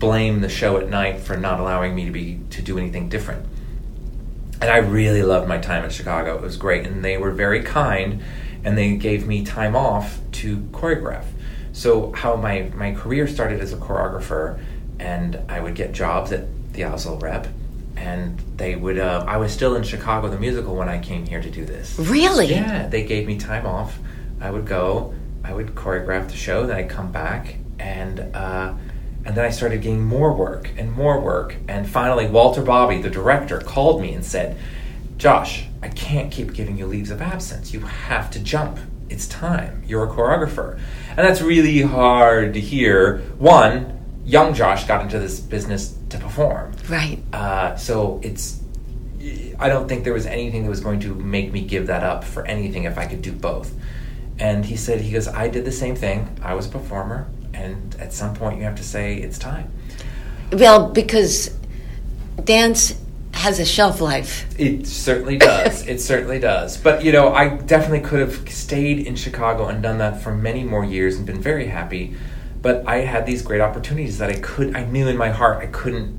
[0.00, 3.46] blame the show at night for not allowing me to be to do anything different.
[4.60, 6.36] And I really loved my time in Chicago.
[6.36, 8.22] It was great, and they were very kind,
[8.64, 11.24] and they gave me time off to choreograph.
[11.72, 14.58] So how my my career started as a choreographer,
[14.98, 17.46] and I would get jobs at the Asolo Rep,
[17.96, 18.98] and they would.
[18.98, 21.98] Uh, I was still in Chicago the musical when I came here to do this.
[21.98, 22.46] Really?
[22.46, 23.98] Yeah, they gave me time off.
[24.40, 25.14] I would go.
[25.44, 26.66] I would choreograph the show.
[26.66, 28.74] Then I'd come back, and uh,
[29.24, 31.56] and then I started getting more work and more work.
[31.68, 34.56] And finally, Walter Bobbie, the director, called me and said,
[35.18, 37.72] "Josh, I can't keep giving you leaves of absence.
[37.72, 38.78] You have to jump.
[39.08, 39.82] It's time.
[39.86, 40.78] You're a choreographer."
[41.10, 43.18] And that's really hard to hear.
[43.38, 46.72] One, young Josh got into this business to perform.
[46.88, 47.18] Right.
[47.32, 48.60] Uh, so it's.
[49.58, 52.24] I don't think there was anything that was going to make me give that up
[52.24, 53.74] for anything if I could do both.
[54.38, 56.38] And he said, he goes, I did the same thing.
[56.42, 59.70] I was a performer, and at some point you have to say it's time.
[60.52, 61.56] Well, because
[62.44, 62.94] dance
[63.32, 64.46] has a shelf life.
[64.58, 65.86] It certainly does.
[65.88, 66.76] it certainly does.
[66.76, 70.64] But you know, I definitely could have stayed in Chicago and done that for many
[70.64, 72.16] more years and been very happy.
[72.62, 74.76] But I had these great opportunities that I could.
[74.76, 76.18] I knew in my heart I couldn't.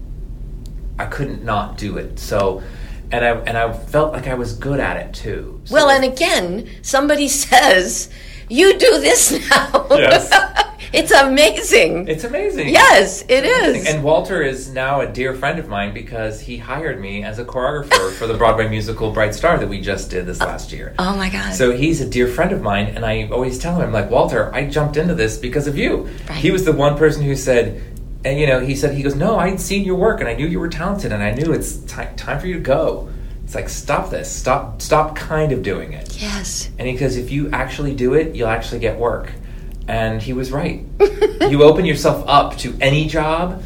[0.97, 2.19] I couldn't not do it.
[2.19, 2.63] So,
[3.11, 5.61] and I and I felt like I was good at it too.
[5.65, 8.09] So Well, and again, somebody says,
[8.49, 10.31] "You do this now." Yes.
[10.93, 12.07] it's amazing.
[12.07, 12.69] it's amazing.
[12.69, 13.87] yes, it is.
[13.87, 17.45] And Walter is now a dear friend of mine because he hired me as a
[17.45, 20.93] choreographer for the Broadway musical Bright Star that we just did this last year.
[20.99, 21.53] oh my God.
[21.53, 24.53] So he's a dear friend of mine, and I always tell him, I'm like, Walter,
[24.53, 26.09] I jumped into this because of you.
[26.29, 26.37] Right.
[26.37, 27.81] He was the one person who said,
[28.23, 30.45] and you know, he said, he goes, no, I'd seen your work, and I knew
[30.47, 33.09] you were talented, and I knew it's ti time for you to go.
[33.43, 36.21] It's like, stop this, stop, stop kind of doing it.
[36.21, 36.69] yes.
[36.77, 39.33] And he goes, if you actually do it, you'll actually get work.
[39.91, 40.85] And he was right.
[41.49, 43.61] you open yourself up to any job,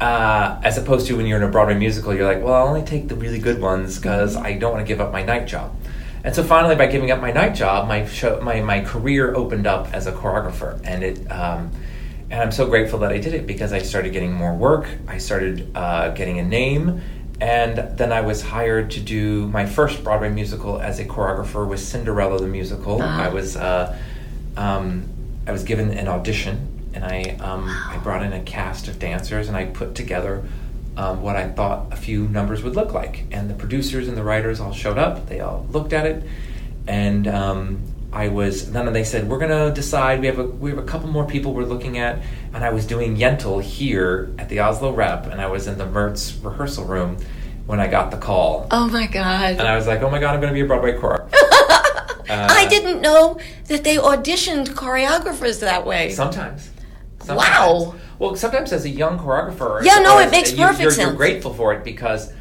[0.00, 2.82] uh, as opposed to when you're in a Broadway musical, you're like, well, I'll only
[2.82, 5.76] take the really good ones because I don't want to give up my night job.
[6.24, 9.66] And so finally, by giving up my night job, my show, my my career opened
[9.66, 11.30] up as a choreographer, and it.
[11.30, 11.70] Um,
[12.30, 14.88] and I'm so grateful that I did it because I started getting more work.
[15.06, 17.02] I started uh, getting a name,
[17.40, 21.80] and then I was hired to do my first Broadway musical as a choreographer with
[21.80, 23.00] Cinderella the musical.
[23.02, 23.96] I was uh,
[24.56, 25.08] um,
[25.46, 29.48] I was given an audition, and I um, I brought in a cast of dancers,
[29.48, 30.42] and I put together
[30.96, 33.24] um, what I thought a few numbers would look like.
[33.30, 35.28] And the producers and the writers all showed up.
[35.28, 36.24] They all looked at it,
[36.88, 37.82] and um,
[38.12, 38.72] I was.
[38.72, 40.20] Then they said, "We're gonna decide.
[40.20, 42.18] We have a we have a couple more people we're looking at."
[42.52, 45.84] And I was doing Yentl here at the Asolo Rep, and I was in the
[45.86, 47.18] Mertz rehearsal room
[47.66, 49.56] when I got the call, Oh my God.
[49.58, 51.25] and I was like, "Oh my god, I'm gonna be a Broadway choreographer."
[52.28, 56.10] Uh, I didn't know that they auditioned choreographers that way.
[56.10, 56.70] Sometimes.
[57.28, 57.94] Wow.
[58.18, 61.08] Well, sometimes as a young choreographer, Yeah, no, it makes you- perfect you're, sense.
[61.08, 62.32] You're grateful for it because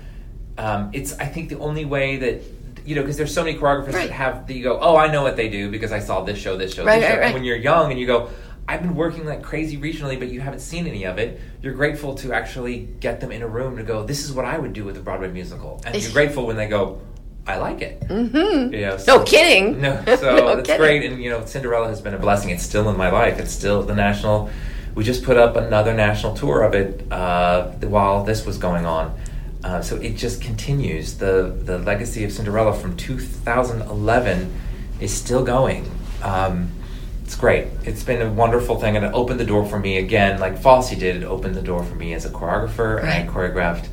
[0.58, 1.14] um, it's.
[1.20, 2.44] I think the only way that
[2.86, 4.08] you know because there's so many choreographers Right.
[4.08, 6.38] that have that you go, oh, I know what they do because I saw this
[6.38, 7.20] show, this show, Right, this show.
[7.20, 7.34] right.
[7.34, 8.30] When you're young and you go.
[8.68, 11.40] I've been working like crazy regionally, but you haven't seen any of it.
[11.62, 14.04] You're grateful to actually get them in a room to go.
[14.04, 16.68] This is what I would do with a Broadway musical, and you're grateful when they
[16.68, 17.00] go.
[17.48, 18.00] I like it.
[18.02, 18.74] Mm-hmm.
[18.74, 19.80] You know, No kidding.
[19.82, 20.82] no, so No that's kidding.
[20.82, 21.06] great.
[21.12, 22.50] And you know, Cinderella has been a blessing.
[22.50, 23.40] It's still in my life.
[23.40, 24.50] It's still the national.
[24.96, 29.16] We just put up another national tour of it uh, while this was going on.
[29.64, 31.18] Uh, so it just continues.
[31.18, 34.52] the The legacy of Cinderella from 2011
[35.00, 35.90] is still going.
[36.24, 36.70] Um,
[37.24, 37.68] it's great.
[37.84, 40.92] It's been a wonderful thing, and it opened the door for me again, like Fosse
[40.92, 41.18] did.
[41.18, 43.88] It opened the door for me as a choreographer, and I choreographed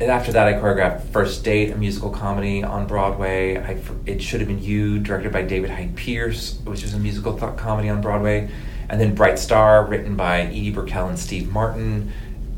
[0.00, 3.56] and after that, I choreographed First Date, a musical comedy on Broadway.
[3.56, 7.38] I, it should have been you, directed by David Hyde Pierce, which is a musical
[7.38, 8.50] th- comedy on Broadway,
[8.88, 12.12] and then Bright Star, written by Edie Brickell and Steve Martin,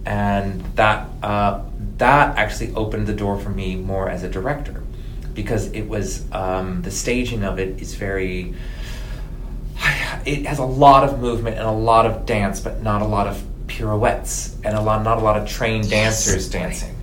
[0.07, 1.63] and that uh,
[1.99, 4.83] that actually opened the door for me more as a director,
[5.35, 8.55] because it was um, the staging of it is very.
[10.25, 13.27] It has a lot of movement and a lot of dance, but not a lot
[13.27, 16.25] of pirouettes and a lot, not a lot of trained Yes.
[16.25, 16.94] dancers dancing.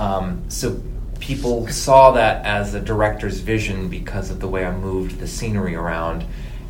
[0.00, 0.80] Um, so
[1.20, 5.74] people saw that as a director's vision because of the way I moved the scenery
[5.74, 6.24] around.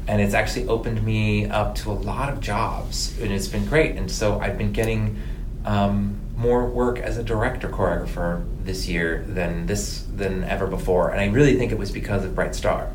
[0.08, 3.94] And it's actually opened me up to a lot of jobs, and it's been great.
[3.94, 5.22] And so I've been getting
[5.64, 11.10] um, more work as a director choreographer this year than this than ever before.
[11.10, 12.90] And I really think it was because of Bright Star.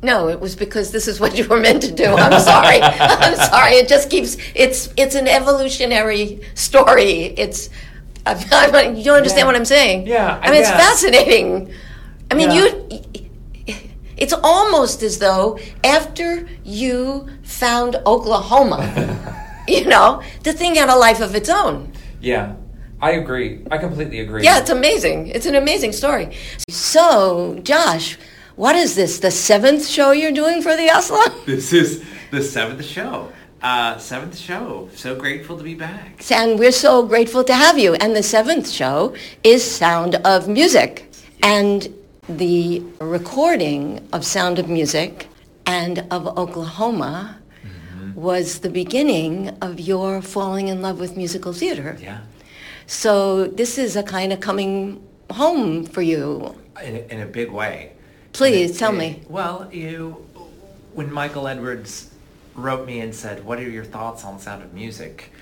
[0.00, 2.04] No, it was because this is what you were meant to do.
[2.04, 2.80] I'm sorry.
[2.82, 3.72] I'm sorry.
[3.72, 4.36] It just keeps.
[4.54, 7.34] It's it's an evolutionary story.
[7.36, 7.70] It's.
[8.26, 9.46] I, I, you don't understand Yeah.
[9.46, 10.06] what I'm saying?
[10.06, 11.72] Yeah, I mean, it's fascinating.
[12.30, 12.64] I mean, Yeah.
[12.66, 13.00] you.
[14.16, 18.80] It's almost as though after you found Oklahoma,
[19.68, 21.92] you know, the thing had a life of its own.
[22.20, 22.54] Yeah,
[23.02, 23.66] I agree.
[23.72, 24.44] I completely agree.
[24.44, 25.26] Yeah, it's amazing.
[25.28, 26.36] It's an amazing story.
[26.70, 28.16] So, Josh,
[28.54, 29.18] what is this?
[29.18, 31.44] The seventh show you're doing for the Asolo?
[31.44, 33.32] this is the seventh show.
[33.64, 34.88] Uh, seventh show.
[34.94, 36.22] So grateful to be back.
[36.30, 37.94] And we're so grateful to have you.
[37.94, 41.10] And the seventh show is Sound of Music.
[41.42, 41.92] And
[42.28, 45.28] the recording of Sound of Music
[45.66, 48.14] and of Oklahoma mm-hmm.
[48.20, 51.96] was the beginning of your falling in love with musical theater.
[52.00, 52.20] Yeah.
[52.86, 56.54] So this is a kind of coming home for you.
[56.82, 57.92] In a, in a big way.
[58.34, 59.22] Please it, tell it, me.
[59.26, 60.26] Well, you,
[60.92, 62.10] when Michael Edwards
[62.54, 65.32] wrote me and said, "What are your thoughts on Sound of Music?"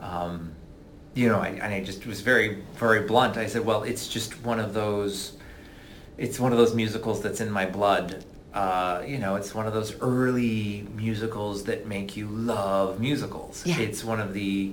[0.00, 0.52] Um,
[1.14, 3.36] you know, I, and I just was very, very blunt.
[3.36, 5.32] I said, "Well, it's just one of those.
[6.16, 8.24] It's one of those musicals that's in my blood.
[8.52, 13.62] Uh, you know, it's one of those early musicals that make you love musicals.
[13.64, 13.78] Yeah.
[13.78, 14.72] It's one of the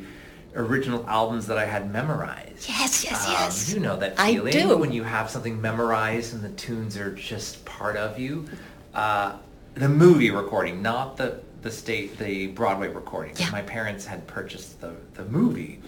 [0.55, 2.69] original albums that I had memorized.
[2.69, 3.73] Yes, yes, um, yes.
[3.73, 4.77] You know that feeling I do.
[4.77, 8.45] when you have something memorized and the tunes are just part of you.
[8.93, 9.33] Uh,
[9.73, 13.33] the movie recording, not the the state the Broadway recording.
[13.37, 13.49] Yeah.
[13.49, 15.81] My parents had purchased the the movie.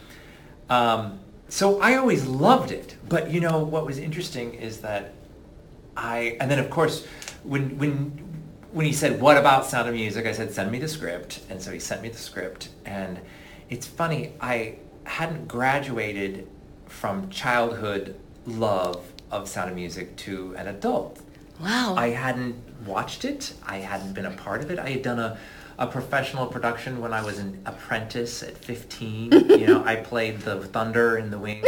[0.69, 1.19] Um,
[1.49, 2.97] so I always loved it.
[3.07, 5.13] But you know what was interesting is that
[5.95, 7.05] I and then of course
[7.43, 7.93] when when
[8.71, 11.61] when he said what about Sound of Music, I said send me the script, and
[11.61, 13.19] so he sent me the script and
[13.69, 16.47] it's funny, I hadn't graduated
[16.87, 18.15] from childhood
[18.45, 21.21] love of Sound of Music to an adult.
[21.59, 21.95] Wow.
[21.97, 22.55] I hadn't
[22.85, 23.53] watched it.
[23.65, 24.79] I hadn't been a part of it.
[24.79, 25.37] I had done a,
[25.79, 29.31] a professional production when I was an apprentice at 15.
[29.49, 31.67] you know, I played the thunder in the wings.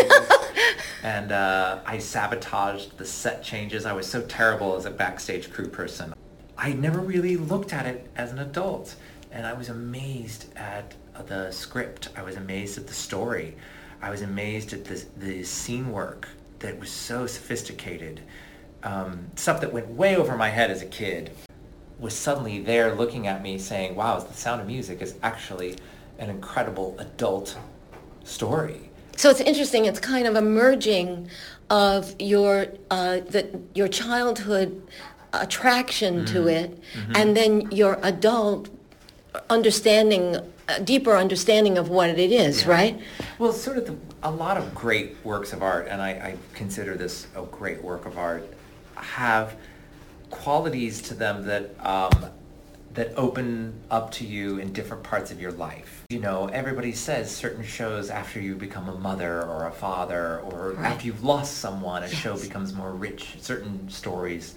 [1.04, 3.86] and uh, I sabotaged the set changes.
[3.86, 6.14] I was so terrible as a backstage crew person.
[6.58, 8.96] I never really looked at it as an adult.
[9.32, 10.96] And I was amazed at
[11.28, 12.10] the script.
[12.16, 13.56] I was amazed at the story.
[14.02, 16.28] I was amazed at the, the scene work
[16.60, 18.22] that was so sophisticated.
[18.82, 21.32] Um, stuff that went way over my head as a kid
[22.00, 25.76] was suddenly there looking at me saying, wow, the sound of music is actually
[26.18, 27.58] an incredible adult
[28.24, 28.90] story.
[29.16, 29.86] So it's interesting.
[29.86, 31.30] It's kind of a merging
[31.70, 34.82] of your uh, the, your childhood
[35.34, 36.34] attraction mm-hmm.
[36.34, 37.16] to it, mm-hmm.
[37.16, 38.70] and then your adult
[39.50, 40.38] understanding
[40.70, 42.70] a deeper understanding of what it is, yeah.
[42.70, 43.00] right?
[43.40, 46.96] Well, sort of the, a lot of great works of art, and I, I, consider
[46.96, 48.48] this a great work of art,
[48.96, 49.56] have
[50.30, 52.26] qualities to them that um,
[52.94, 56.04] that open up to you in different parts of your life.
[56.10, 60.72] You know, everybody says certain shows after you become a mother or a father, or
[60.72, 60.86] right.
[60.88, 62.16] after you've lost someone, a yes.
[62.16, 63.36] show becomes more rich.
[63.40, 64.56] Certain stories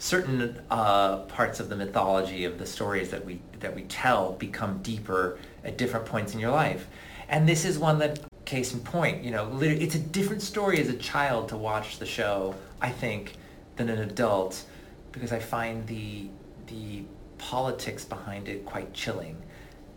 [0.00, 4.80] certain uh, parts of the mythology of the stories that we that we tell become
[4.82, 6.88] deeper at different points in your life.
[7.28, 10.88] And this is one that, case in point, you know, it's a different story as
[10.88, 13.36] a child to watch the show, I think,
[13.76, 14.64] than an adult,
[15.12, 16.28] because I find the
[16.66, 17.04] the
[17.38, 19.42] politics behind it quite chilling.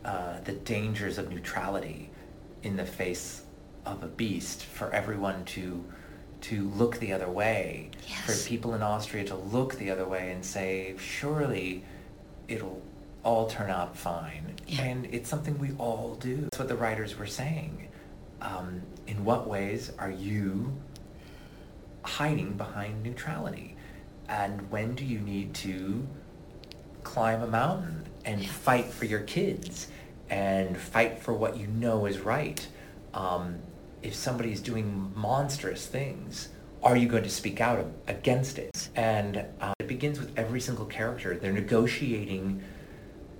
[0.06, 2.10] Uh, the dangers of neutrality
[2.64, 3.44] in the face
[3.86, 5.84] of a beast for everyone to
[6.42, 8.26] to look the other way, yes.
[8.26, 11.86] for people in Austria to look the other way and say, surely
[12.50, 12.82] it'll
[13.24, 14.56] all turn out fine.
[14.68, 14.82] Yeah.
[14.82, 16.42] And it's something we all do.
[16.42, 17.88] That's what the writers were saying.
[18.42, 20.74] Um, in what ways are you
[22.04, 23.73] hiding behind neutrality?
[24.28, 26.08] And when do you need to
[27.04, 29.88] climb a mountain and fight for your kids
[30.30, 32.66] and fight for what you know is right?
[33.14, 33.60] Um,
[34.02, 36.50] if somebody's doing monstrous things,
[36.84, 38.90] are you going to speak out against it?
[38.96, 41.38] And uh, it begins with every single character.
[41.38, 42.64] They're negotiating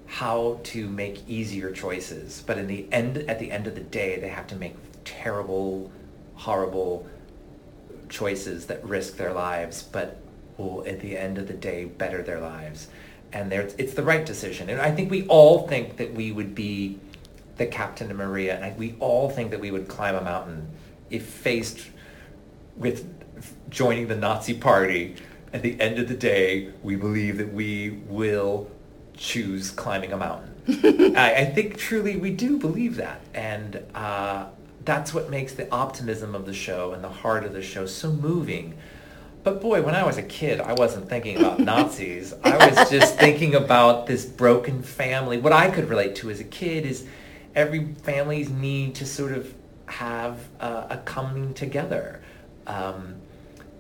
[0.06, 4.20] how to make easier choices, but in the end, at the end of the day,
[4.20, 5.92] they have to make terrible,
[6.36, 7.08] horrible
[8.10, 10.23] choices that risk their lives, but
[10.58, 12.88] will at the end of the day better their lives.
[13.32, 14.70] And it's the right decision.
[14.70, 17.00] And I think we all think that we would be
[17.58, 20.68] the Captain of Maria, and I, we all think that we would climb a mountain
[21.10, 21.88] if faced
[22.76, 23.08] with
[23.70, 25.16] joining the Nazi party.
[25.52, 28.72] At the end of the day, we believe that we will
[29.16, 30.50] choose climbing a mountain.
[31.16, 34.48] I, I, think truly we do believe that, and uh,
[34.84, 38.12] that's what makes the optimism of the show and the heart of the show so
[38.12, 38.76] moving.
[39.44, 42.34] But boy, when I was a kid, I wasn't thinking about Nazis.
[42.44, 45.38] I was just thinking about this broken family.
[45.38, 47.06] What I could relate to as a kid is
[47.54, 49.54] every family's need to sort of
[49.88, 52.22] have a, a coming together.
[52.68, 53.16] Um,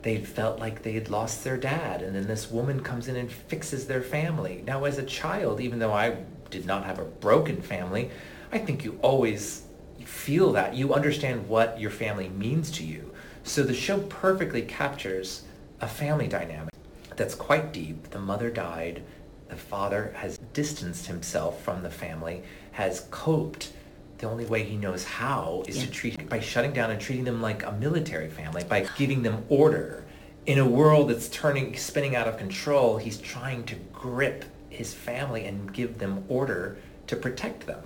[0.02, 3.32] they felt like they had lost their dad, and then this woman comes in and
[3.32, 4.62] fixes their family.
[4.68, 6.18] Now, as a child, even though I
[6.50, 8.12] did not have a broken family,
[8.52, 9.64] I think you always
[10.04, 10.76] feel that.
[10.76, 13.14] You understand what your family means to you.
[13.46, 15.44] So the show perfectly captures
[15.82, 16.74] a family dynamic
[17.16, 18.10] that's quite deep.
[18.10, 19.04] The mother died,
[19.50, 23.72] the father has distanced himself from the family, has coped
[24.18, 25.86] the only way he knows how is Yeah.
[25.86, 29.44] to treat by shutting down and treating them like a military family, by giving them
[29.50, 30.04] order.
[30.46, 35.46] In a world that's turning spinning out of control, he's trying to grip his family
[35.46, 37.82] and give them order to protect them.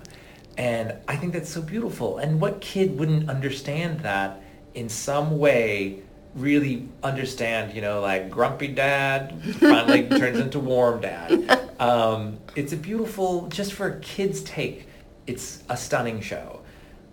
[0.57, 2.17] And I think that's so beautiful.
[2.17, 4.41] And what kid wouldn't understand that
[4.73, 6.01] in some way
[6.37, 11.71] really understand, you know, like grumpy dad finally turns into warm dad.
[11.79, 14.87] Um, it's a beautiful, just for a kid's take,
[15.25, 16.61] it's a stunning show.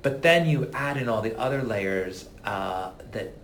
[0.03, 3.35] But then you add in all the other layers uh, that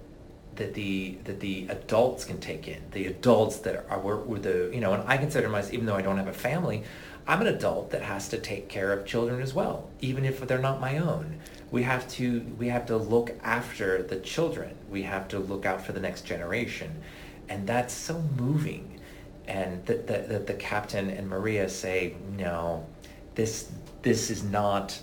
[0.56, 2.82] that the that the adults can take in.
[2.92, 5.96] The adults that are were, were the you know, and I consider myself, even though
[5.96, 6.84] I don't have a family,
[7.26, 10.58] I'm an adult that has to take care of children as well, even if they're
[10.58, 11.40] not my own.
[11.70, 14.74] We have to we have to look after the children.
[14.90, 17.00] We have to look out for the next generation,
[17.48, 18.98] and that's so moving.
[19.46, 22.86] And that the, the, the captain and Maria say, no,
[23.34, 23.70] this
[24.02, 25.00] this is not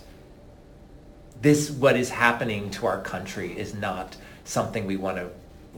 [1.40, 5.30] this what is happening to our country is not something we want to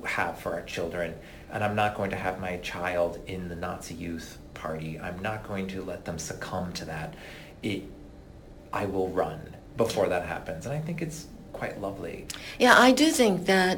[0.07, 1.15] have for our children.
[1.53, 4.99] And i'm not going to have my child in the nazi youth party.
[4.99, 7.15] I'm not going to let them succumb to that.
[7.63, 7.85] It
[8.73, 11.21] i will run before that happens and i think it's
[11.61, 12.17] quite lovely
[12.59, 13.77] Yeah, I do think that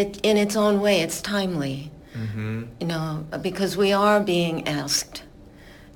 [0.00, 1.90] it, in its own way, it's timely.
[2.14, 2.64] mm-hmm.
[2.80, 5.22] You know, because we are being asked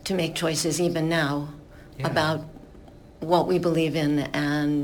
[0.05, 1.35] to make choices even now
[1.99, 2.09] Yeah.
[2.13, 2.39] about
[3.21, 4.13] what we believe in
[4.49, 4.81] and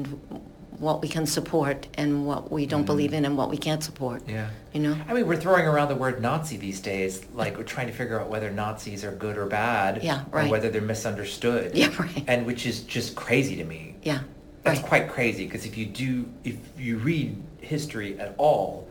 [0.83, 2.87] what we can support and what we don't Mhm.
[2.87, 4.20] believe in and what we can't support.
[4.28, 4.97] yeah You know?
[5.09, 8.18] i mean we're throwing around the word nazi these days like we're trying to figure
[8.20, 10.51] out whether nazis are good or bad Yeah, or right.
[10.51, 12.24] whether they're misunderstood Yeah, right.
[12.26, 14.20] and which is just crazy to me Yeah.
[14.64, 14.89] That's right.
[14.93, 16.12] quite crazy because if you do,
[16.45, 17.28] if you read
[17.61, 18.87] history at all,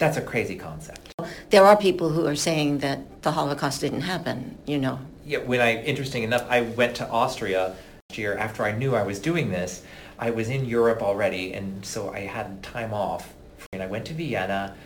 [0.00, 1.00] that's a crazy concept.
[1.48, 4.98] There are people who are saying that the Holocaust didn't happen, you know.
[5.24, 7.62] Yeah, when I, interesting enough, I went to Austria
[8.10, 9.80] last year after I knew I was doing this.
[10.18, 13.34] I was in Europe already, and so I had time off.
[13.72, 14.76] And I went to Vienna,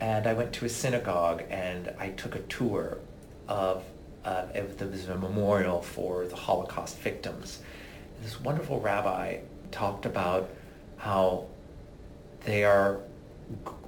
[0.00, 2.98] and I went to a synagogue, and I took a tour
[3.48, 3.84] of,
[4.24, 7.60] uh, of was a memorial for the Holocaust victims.
[8.22, 9.38] This wonderful rabbi
[9.70, 10.50] talked about
[10.98, 11.46] how
[12.44, 13.00] they are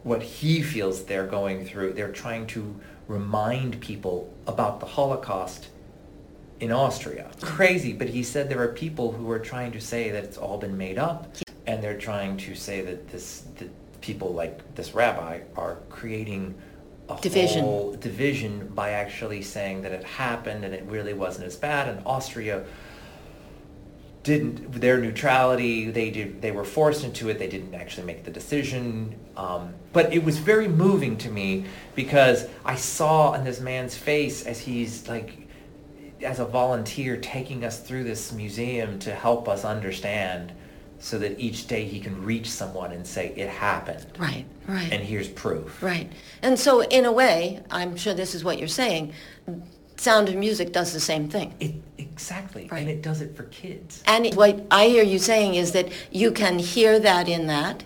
[0.05, 1.93] what he feels they're going through.
[1.93, 2.79] They're trying to
[3.09, 5.69] remind people about the Holocaust
[6.61, 7.31] in Austria.
[7.41, 10.59] Crazy, but he said there are people who are trying to say that it's all
[10.59, 11.37] been made up,
[11.67, 16.55] and they're trying to say that this that people like this rabbi are creating
[17.09, 17.61] a Division.
[17.61, 21.89] whole division by actually saying that it happened and it really wasn't as bad.
[21.89, 22.65] And Austria
[24.25, 28.31] didn't their neutrality they did they were forced into it they didn't actually make the
[28.31, 33.97] decision um, but it was very moving to me because i saw in this man's
[33.97, 35.48] face as he's like
[36.23, 40.53] as a volunteer taking us through this museum to help us understand
[41.01, 44.93] so that each day he can reach someone and say it happened Right, right.
[44.93, 46.11] and here's proof Right.
[46.43, 49.13] And so in a way, I'm sure this is what you're saying,
[49.97, 51.55] Sound of Music does the same thing.
[51.61, 52.81] it, exactly Right.
[52.81, 56.33] and it does it for kids And what I hear you saying is that you
[56.33, 57.85] can hear that in that,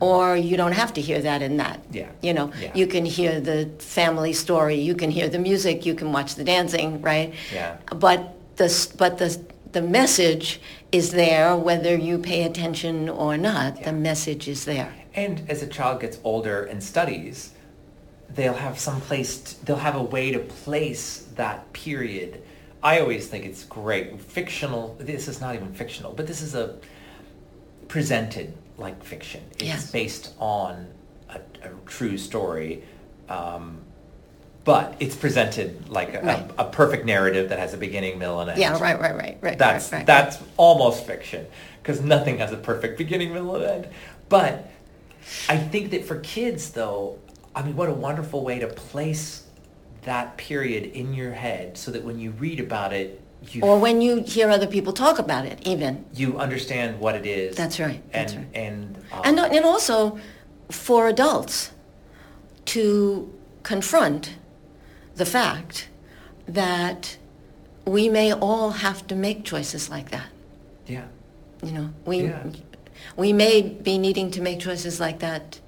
[0.00, 1.80] or you don't have to hear that in that.
[1.92, 2.08] Yeah.
[2.20, 2.72] You know, Yeah.
[2.74, 6.44] you can hear the family story, you can hear the music, you can watch the
[6.44, 7.32] dancing, right?
[7.52, 7.76] Yeah.
[7.94, 8.68] But the
[8.98, 9.38] but the
[9.72, 10.60] the message
[10.92, 13.78] is there whether you pay attention or not.
[13.78, 13.84] Yeah.
[13.86, 14.92] The message is there.
[15.14, 17.50] And as a child gets older and studies,
[18.34, 22.42] they'll have some place, t- they'll have a way to place that period.
[22.82, 24.20] I always think it's great.
[24.20, 26.76] Fictional, this is not even fictional, but this is a
[27.88, 29.42] presented like fiction.
[29.52, 29.90] It's Yes.
[29.90, 30.88] based on
[31.30, 32.82] a, a true story.
[33.28, 33.78] Um,
[34.64, 36.50] but it's presented like a, Right.
[36.58, 38.58] a, a perfect narrative that has a beginning, middle, and end.
[38.58, 39.58] Yeah, right, right, right, right.
[39.58, 40.06] That's right, right.
[40.06, 41.46] that's almost fiction
[41.82, 43.88] because nothing has a perfect beginning, middle, and end.
[44.30, 44.70] But
[45.48, 47.18] I think that for kids, though,
[47.54, 49.44] I mean, what a wonderful way to place
[50.02, 53.20] that period in your head so that when you read about it,
[53.52, 56.04] you Or when you hear other people talk about it, even.
[56.14, 57.56] you understand what it is.
[57.56, 58.46] That's right, And that's right.
[58.54, 60.18] and um, And, and also
[60.70, 61.70] for adults
[62.66, 63.32] to
[63.62, 64.34] confront
[65.16, 65.88] the fact
[66.48, 67.16] that
[67.86, 70.28] we may all have to make choices like that.
[70.86, 71.04] yeah,
[71.62, 72.42] You know, we, Yeah.
[73.16, 75.60] we may be needing to make choices like that.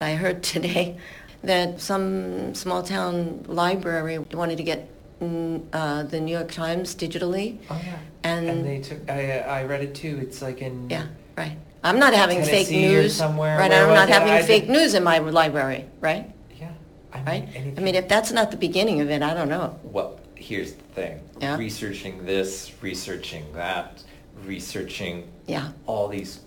[0.00, 0.96] I heard today
[1.42, 4.88] that some small town library wanted to get
[5.20, 7.58] uh, the New York Times digitally.
[7.70, 9.08] oh yeah, And- they took.
[9.10, 10.18] I I read it too.
[10.20, 11.06] It's like in Yeah,
[11.36, 11.56] right.
[11.82, 13.14] I'm not having fake Tennessee or news.
[13.16, 13.58] somewhere.
[13.58, 14.12] Right, Where I'm not it?
[14.12, 16.30] having I fake did- news in my library, right?
[16.60, 16.70] yeah.
[17.12, 17.74] I mean, Right?
[17.76, 19.78] I mean, if that's not the beginning of it, I don't know.
[19.84, 21.56] Well, here's the thing: Yeah.
[21.56, 24.02] researching this, researching that,
[24.44, 25.70] researching Yeah.
[25.86, 26.40] all these,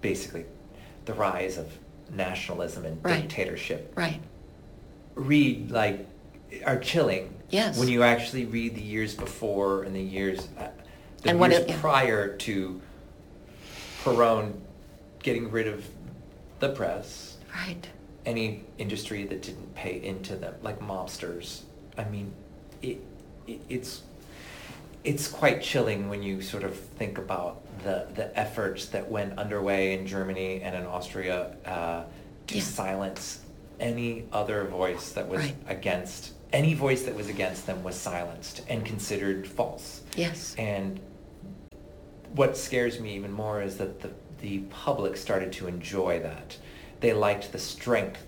[0.00, 0.44] basically,
[1.04, 1.66] the rise of
[2.14, 3.22] nationalism and Right.
[3.22, 3.92] dictatorship.
[3.96, 4.20] Right.
[5.14, 6.06] Read like
[6.64, 7.34] are chilling.
[7.50, 7.78] Yes.
[7.78, 10.68] When you actually read the years before and the years, uh,
[11.22, 11.80] the And years it- yeah.
[11.80, 12.80] prior to
[14.02, 14.54] Perón
[15.22, 15.84] getting rid of
[16.60, 17.88] the press, Right.
[18.24, 21.62] any industry that didn't pay into them, like mobsters.
[21.98, 22.32] I mean,
[22.82, 22.98] it,
[23.46, 24.02] it it's
[25.04, 29.92] it's quite chilling when you sort of think about the the efforts that went underway
[29.94, 32.04] in Germany and in Austria uh,
[32.48, 32.62] to Yeah.
[32.62, 33.40] silence
[33.78, 35.56] any other voice that was Right.
[35.68, 40.00] against any voice that was against them was silenced and considered false.
[40.16, 40.54] Yes.
[40.56, 40.98] And
[42.34, 46.56] what scares me even more is that the, the public started to enjoy that.
[47.00, 48.22] They liked the strength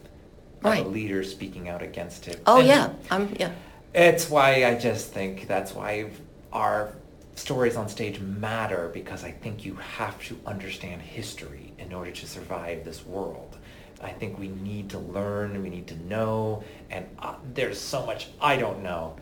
[0.61, 0.81] Right.
[0.81, 2.43] of a leader speaking out against it.
[2.45, 2.93] Oh And yeah.
[3.13, 3.53] I'm yeah.
[3.95, 6.11] It's why I just think that's why
[6.53, 6.93] our
[7.37, 12.27] stories on stage matter because I think you have to understand history in order to
[12.27, 13.57] survive this world.
[14.03, 18.29] I think we need to learn, we need to know, and uh, there's so much
[18.41, 19.17] I don't know,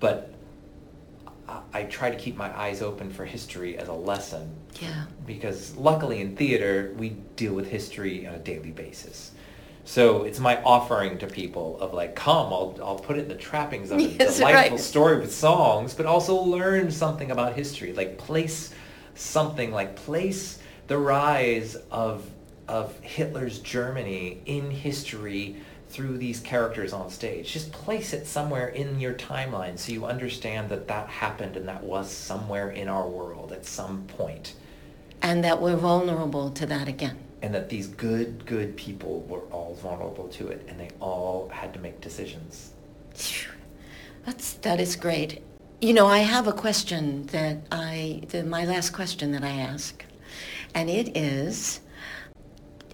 [0.00, 0.32] but
[1.48, 5.04] I, I try to keep my eyes open for history as a lesson Yeah.
[5.26, 9.32] because luckily in theater we deal with history on a daily basis.
[9.84, 13.34] So it's my offering to people of like, come, I'll, I'll put it in the
[13.34, 14.80] trappings of a Yes, delightful right.
[14.80, 17.92] story with songs, but also learn something about history.
[17.92, 18.72] Like place
[19.16, 22.24] something, like place the rise of
[22.68, 25.56] of Hitler's Germany in history
[25.88, 27.52] through these characters on stage.
[27.52, 31.82] Just place it somewhere in your timeline so you understand that that happened and that
[31.84, 34.54] was somewhere in our world at some point
[35.20, 37.18] And that we're vulnerable to that again.
[37.42, 41.74] and that these good, good people were all vulnerable to it, and they all had
[41.74, 42.70] to make decisions.
[44.24, 45.42] That's that is great.
[45.80, 50.04] You know, I have a question that I the, my last question that I ask,
[50.74, 51.80] and it is,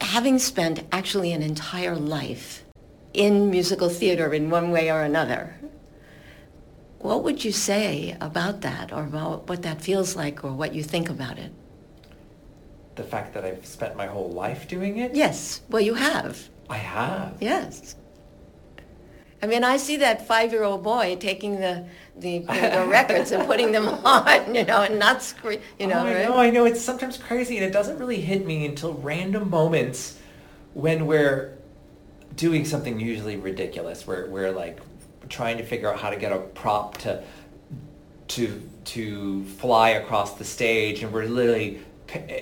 [0.09, 2.65] having spent actually an entire life
[3.13, 5.55] in musical theater in one way or another,
[7.01, 10.83] what would you say about that, or about what that feels like, or what you
[10.83, 11.53] think about it?
[12.97, 15.15] The fact that I've spent my whole life doing it?
[15.15, 15.61] Yes.
[15.69, 16.49] Well, you have.
[16.71, 17.37] I have.
[17.41, 17.95] Yes.
[19.41, 21.87] I mean, I see that five-year-old boy taking the,
[22.17, 26.07] the, the records and putting them on, you know, and not scream, you know, oh,
[26.07, 26.25] I right?
[26.25, 26.65] know, I know.
[26.65, 30.19] It's sometimes crazy, and it doesn't really hit me until random moments
[30.75, 31.57] when we're
[32.35, 34.07] doing something usually ridiculous.
[34.07, 34.81] We're, we're like
[35.29, 37.23] trying to figure out how to get a prop to
[38.29, 41.81] to to fly across the stage, and we're literally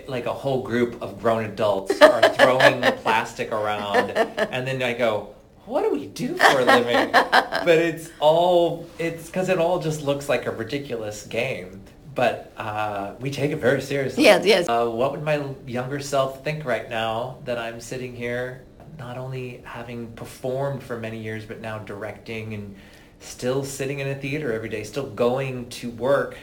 [0.07, 4.93] like a whole group of grown adults are throwing the plastic around, and then I
[4.93, 5.35] go.
[5.67, 7.11] What do we do for a living?
[7.13, 11.83] but it's all it's because it all just looks like a ridiculous game.
[12.15, 14.25] But uh, we take it very seriously.
[14.25, 14.69] Yes, yes.
[14.69, 18.65] Uh, what would my younger self think right now that I'm sitting here,
[18.99, 22.75] not only having performed for many years, but now directing and
[23.21, 26.39] still sitting in a theater every day, still going to work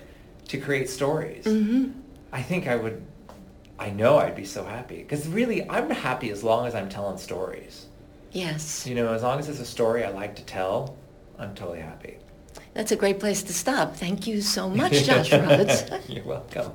[0.50, 1.46] to create stories?
[1.46, 1.92] hmm
[2.32, 3.04] I think I would,
[3.78, 4.98] I know I'd be so happy.
[4.98, 7.86] Because really, I'm happy as long as I'm telling stories.
[8.34, 8.86] Yes.
[8.86, 10.98] You know, as long as it's a story I like to tell,
[11.40, 12.18] I'm totally happy.
[12.74, 13.96] That's a great place to stop.
[13.96, 15.84] Thank you so much, Josh Rhodes.
[16.10, 16.72] You're welcome.